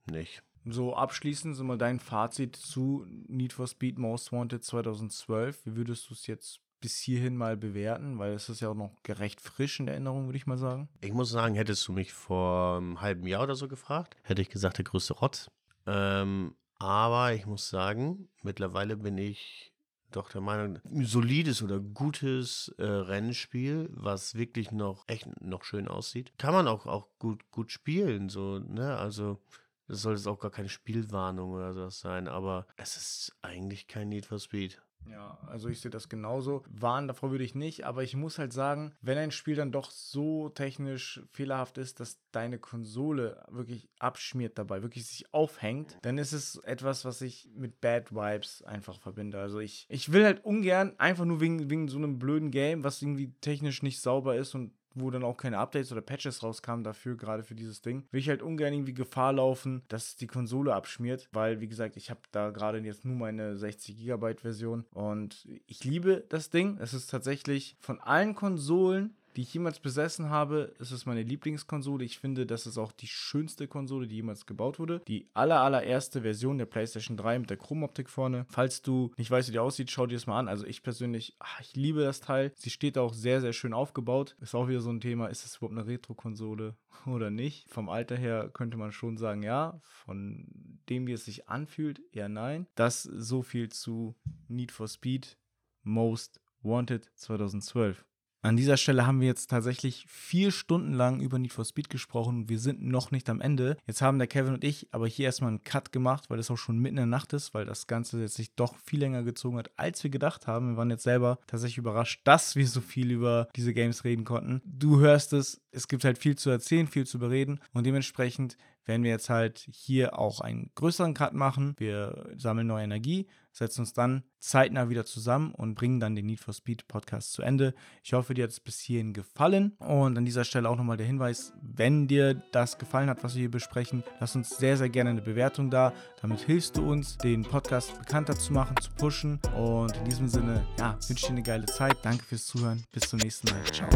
nicht. 0.10 0.44
So 0.66 0.96
abschließend 0.96 1.58
so 1.58 1.64
mal 1.66 1.78
dein 1.78 2.00
Fazit 2.00 2.56
zu 2.56 3.06
Need 3.28 3.52
for 3.52 3.68
Speed 3.68 3.98
Most 3.98 4.32
Wanted 4.32 4.64
2012. 4.64 5.66
Wie 5.66 5.76
würdest 5.76 6.10
du 6.10 6.14
es 6.14 6.26
jetzt 6.26 6.62
bis 6.84 6.98
hierhin 6.98 7.38
mal 7.38 7.56
bewerten? 7.56 8.20
Weil 8.20 8.34
es 8.34 8.50
ist 8.50 8.60
ja 8.60 8.68
auch 8.68 8.76
noch 8.76 8.92
gerecht 9.04 9.40
frisch 9.40 9.80
in 9.80 9.88
Erinnerung, 9.88 10.26
würde 10.26 10.38
ich 10.38 10.46
mal 10.46 10.58
sagen. 10.58 10.90
Ich 11.00 11.14
muss 11.14 11.30
sagen, 11.30 11.56
hättest 11.56 11.88
du 11.88 11.94
mich 11.94 12.12
vor 12.12 12.76
einem 12.76 13.00
halben 13.00 13.26
Jahr 13.26 13.44
oder 13.44 13.56
so 13.56 13.70
gefragt, 13.70 14.18
hätte 14.24 14.42
ich 14.42 14.50
gesagt, 14.50 14.78
der 14.80 14.84
größte 14.84 15.14
Rotz. 15.14 15.50
Ähm, 15.88 16.56
aber 16.80 17.34
ich 17.34 17.46
muss 17.46 17.70
sagen, 17.70 18.28
mittlerweile 18.42 18.98
bin 18.98 19.18
ich 19.18 19.72
doch 20.12 20.30
der 20.30 20.42
Meinung, 20.42 20.78
ein 20.84 21.06
solides 21.06 21.64
oder 21.64 21.80
gutes 21.80 22.76
äh, 22.78 22.84
Rennspiel, 22.84 23.90
was 23.94 24.36
wirklich 24.36 24.72
noch 24.72 25.06
echt 25.08 25.42
noch 25.42 25.64
schön 25.64 25.88
aussieht, 25.88 26.34
kann 26.38 26.54
man 26.54 26.68
auch, 26.68 26.86
auch 26.86 27.08
gut, 27.18 27.50
gut 27.50 27.72
spielen. 27.72 28.28
So, 28.28 28.60
ne? 28.60 28.98
Also 28.98 29.40
das 29.88 30.02
sollte 30.02 30.20
jetzt 30.20 30.28
auch 30.28 30.40
gar 30.40 30.52
keine 30.52 30.70
Spielwarnung 30.70 31.52
oder 31.52 31.74
sowas 31.74 32.02
sein, 32.02 32.28
aber 32.28 32.68
es 32.76 32.98
ist 32.98 33.38
eigentlich 33.42 33.88
kein 33.88 34.10
Need 34.10 34.26
for 34.26 34.40
Speed. 34.40 34.82
Ja, 35.10 35.38
also 35.48 35.70
ich 35.70 35.80
sehe 35.80 35.92
das 35.92 36.10
genauso. 36.10 36.64
Warnen 36.70 37.08
davor 37.08 37.32
würde 37.32 37.44
ich 37.44 37.56
nicht, 37.56 37.86
aber 37.86 38.04
ich 38.04 38.16
muss 38.16 38.40
halt 38.40 38.54
sagen, 38.54 38.94
wenn 39.02 39.18
ein 39.18 39.32
Spiel 39.32 39.56
dann 39.56 39.72
doch 39.72 39.92
so 39.92 40.50
technisch 40.50 41.22
fehlerhaft 41.32 41.78
ist, 41.78 42.00
dass 42.00 42.20
deine 42.32 42.60
Konsole 42.60 43.44
wirklich 43.50 43.90
abschmiert 44.00 44.58
dabei, 44.58 44.82
wirklich 44.82 45.06
sich 45.06 45.34
aufhängt, 45.34 45.98
dann 46.02 46.18
ist 46.18 46.34
es 46.34 46.58
etwas, 46.64 47.06
was 47.06 47.22
ich 47.22 47.50
mit 47.56 47.82
Bad 47.82 48.14
Vibes 48.14 48.64
einfach 48.64 49.00
verbinde. 49.00 49.40
Also 49.40 49.60
ich, 49.60 49.86
ich 49.90 50.12
will 50.12 50.26
halt 50.26 50.44
ungern 50.44 50.94
einfach 50.98 51.26
nur 51.26 51.42
wegen, 51.42 51.70
wegen 51.70 51.88
so 51.88 51.98
einem 51.98 52.20
blöden 52.20 52.52
Game, 52.52 52.84
was 52.84 53.02
irgendwie 53.02 53.34
technisch 53.42 53.84
nicht 53.84 54.02
sauber 54.02 54.36
ist 54.36 54.56
und 54.56 54.74
wo 54.96 55.12
dann 55.12 55.24
auch 55.24 55.38
keine 55.38 55.58
Updates 55.58 55.92
oder 55.92 56.02
Patches 56.02 56.44
rauskamen 56.44 56.84
dafür, 56.84 57.18
gerade 57.18 57.44
für 57.44 57.56
dieses 57.56 57.82
Ding, 57.82 58.04
will 58.12 58.20
ich 58.20 58.30
halt 58.30 58.42
ungern 58.42 58.74
irgendwie 58.74 58.94
Gefahr 58.94 59.34
laufen, 59.34 59.84
dass 59.88 60.16
die 60.16 60.28
Konsole 60.28 60.74
abschmiert, 60.74 61.30
weil, 61.32 61.62
wie 61.62 61.68
gesagt, 61.68 61.98
ich 61.98 62.10
habe 62.10 62.22
da 62.32 62.50
gerade 62.50 62.80
jetzt 62.80 63.06
nur 63.06 63.16
meine 63.16 63.56
60 63.56 63.98
GB 63.98 64.36
Version 64.36 64.86
und 64.92 65.48
ich 65.68 65.84
liebe 65.84 66.26
das 66.30 66.50
Ding. 66.50 66.78
Es 66.80 66.94
ist 66.94 67.08
tatsächlich 67.08 67.78
von 67.80 68.00
allen 68.00 68.36
Konsolen 68.36 69.16
die 69.36 69.42
ich 69.42 69.54
jemals 69.54 69.80
besessen 69.80 70.30
habe. 70.30 70.74
Es 70.80 70.92
ist 70.92 71.06
meine 71.06 71.24
Lieblingskonsole. 71.24 72.04
Ich 72.04 72.20
finde, 72.20 72.46
das 72.46 72.66
ist 72.66 72.78
auch 72.78 72.92
die 72.92 73.08
schönste 73.08 73.68
Konsole, 73.68 74.08
die 74.08 74.16
jemals 74.16 74.46
gebaut 74.46 74.80
wurde. 74.80 75.02
Die 75.08 75.30
aller, 75.34 75.62
allererste 75.62 76.22
Version 76.22 76.58
der 76.58 76.66
PlayStation 76.66 77.18
3 77.18 77.40
mit 77.40 77.50
der 77.50 77.58
Chromoptik 77.58 78.10
vorne. 78.10 78.46
Falls 78.50 78.82
du 78.82 79.12
nicht 79.18 79.32
weißt, 79.32 79.50
wie 79.50 79.54
die 79.54 79.60
aussieht, 79.60 79.92
schau 79.92 80.06
dir 80.06 80.16
das 80.16 80.28
mal 80.28 80.40
an. 80.40 80.48
Also 80.48 80.66
ich 80.66 80.84
persönlich, 80.84 81.36
ach, 81.40 81.62
ich 81.62 81.76
liebe 81.76 82.02
das 82.02 82.20
Teil. 82.20 82.52
Sie 82.56 82.70
steht 82.70 82.98
auch 82.98 83.14
sehr, 83.14 83.42
sehr 83.42 83.54
schön 83.54 83.74
aufgebaut. 83.74 84.36
Ist 84.42 84.56
auch 84.56 84.68
wieder 84.68 84.82
so 84.82 84.90
ein 84.90 85.02
Thema, 85.02 85.28
ist 85.28 85.46
es 85.46 85.58
überhaupt 85.58 85.78
eine 85.78 85.88
Retro-Konsole 85.88 86.76
oder 87.06 87.30
nicht? 87.30 87.70
Vom 87.70 87.90
Alter 87.90 88.16
her 88.16 88.50
könnte 88.54 88.78
man 88.78 88.92
schon 88.92 89.18
sagen, 89.18 89.44
ja. 89.44 89.80
Von 89.82 90.48
dem, 90.90 91.08
wie 91.08 91.14
es 91.14 91.26
sich 91.26 91.50
anfühlt, 91.50 92.02
eher 92.12 92.30
nein. 92.30 92.68
Das 92.76 93.04
so 93.04 93.42
viel 93.42 93.70
zu 93.70 94.16
Need 94.48 94.72
for 94.72 94.88
Speed 94.88 95.38
Most 95.84 96.40
Wanted 96.62 97.12
2012. 97.16 98.06
An 98.46 98.58
dieser 98.58 98.76
Stelle 98.76 99.08
haben 99.08 99.22
wir 99.22 99.28
jetzt 99.28 99.50
tatsächlich 99.50 100.06
vier 100.10 100.52
Stunden 100.52 100.92
lang 100.92 101.22
über 101.22 101.40
Need 101.40 101.54
for 101.54 101.64
Speed 101.64 101.90
gesprochen. 101.90 102.50
Wir 102.50 102.60
sind 102.60 102.84
noch 102.84 103.10
nicht 103.10 103.30
am 103.30 103.40
Ende. 103.40 103.78
Jetzt 103.88 104.02
haben 104.02 104.18
der 104.18 104.28
Kevin 104.28 104.56
und 104.56 104.66
ich 104.66 104.90
aber 104.92 105.08
hier 105.08 105.28
erstmal 105.28 105.48
einen 105.48 105.64
Cut 105.64 105.94
gemacht, 105.94 106.30
weil 106.30 106.40
es 106.40 106.52
auch 106.52 106.58
schon 106.58 106.78
mitten 106.78 106.98
in 106.98 107.04
der 107.04 107.06
Nacht 107.06 107.32
ist, 107.32 107.54
weil 107.54 107.64
das 107.64 107.88
Ganze 107.88 108.20
jetzt 108.20 108.36
sich 108.36 108.54
doch 108.54 108.76
viel 108.84 109.00
länger 109.00 109.24
gezogen 109.24 109.58
hat, 109.58 109.72
als 109.78 110.04
wir 110.04 110.12
gedacht 110.12 110.46
haben. 110.46 110.72
Wir 110.72 110.78
waren 110.78 110.90
jetzt 110.90 111.04
selber 111.04 111.40
tatsächlich 111.48 111.78
überrascht, 111.78 112.20
dass 112.26 112.58
wir 112.58 112.68
so 112.68 112.82
viel 112.82 113.12
über 113.12 113.48
diese 113.56 113.74
Games 113.74 114.04
reden 114.04 114.26
konnten. 114.26 114.62
Du 114.66 115.00
hörst 115.00 115.32
es, 115.32 115.62
es 115.72 115.88
gibt 115.88 116.04
halt 116.04 116.18
viel 116.18 116.36
zu 116.36 116.50
erzählen, 116.50 116.88
viel 116.88 117.08
zu 117.08 117.20
bereden 117.20 117.62
und 117.72 117.86
dementsprechend 117.86 118.58
werden 118.86 119.04
wir 119.04 119.12
jetzt 119.12 119.30
halt 119.30 119.68
hier 119.72 120.18
auch 120.18 120.42
einen 120.42 120.72
größeren 120.76 121.14
Cut 121.14 121.34
machen. 121.34 121.76
Wir 121.78 122.30
sammeln 122.38 122.68
neue 122.68 122.84
Energie, 122.84 123.28
setzen 123.52 123.82
uns 123.82 123.94
dann 123.94 124.24
zeitnah 124.40 124.90
wieder 124.90 125.06
zusammen 125.06 125.54
und 125.54 125.76
bringen 125.76 126.00
dann 126.00 126.16
den 126.16 126.26
Need 126.26 126.40
for 126.40 126.54
Speed 126.54 126.88
Podcast 126.88 127.34
zu 127.34 127.42
Ende. 127.42 127.74
Ich 128.04 128.14
hoffe, 128.14 128.34
dir 128.34 128.44
hat 128.44 128.52
es 128.52 128.60
bis 128.60 128.80
hierhin 128.80 129.14
gefallen. 129.14 129.74
Und 129.80 130.18
an 130.18 130.26
dieser 130.26 130.44
Stelle 130.44 130.70
auch 130.70 130.76
nochmal 130.76 130.98
der 130.98 131.06
Hinweis, 131.06 131.54
wenn 131.62 132.08
dir 132.08 132.34
das 132.52 132.78
gefallen 132.78 133.10
hat, 133.10 133.24
was 133.24 133.36
wir 133.36 133.42
hier 133.42 133.52
besprechen, 133.52 134.04
lass 134.20 134.36
uns 134.36 134.58
sehr, 134.58 134.78
sehr 134.78 134.90
gerne 134.90 135.12
eine 135.12 135.22
Bewertung 135.22 135.70
da. 135.70 135.94
Damit 136.22 136.42
hilfst 136.42 136.78
du 136.78 136.90
uns, 136.90 137.18
den 137.18 137.44
Podcast 137.44 137.98
bekannter 137.98 138.38
zu 138.38 138.54
machen, 138.54 138.76
zu 138.82 138.92
pushen. 138.92 139.40
Und 139.56 139.96
in 139.98 140.06
diesem 140.06 140.28
Sinne, 140.28 140.66
ja, 140.78 140.98
wünsche 141.08 141.28
dir 141.28 141.34
eine 141.34 141.44
geile 141.44 141.66
Zeit. 141.66 141.98
Danke 142.04 142.24
fürs 142.24 142.46
Zuhören. 142.46 142.84
Bis 142.92 143.04
zum 143.04 143.20
nächsten 143.20 143.50
Mal. 143.50 143.64
Ciao. 143.72 143.90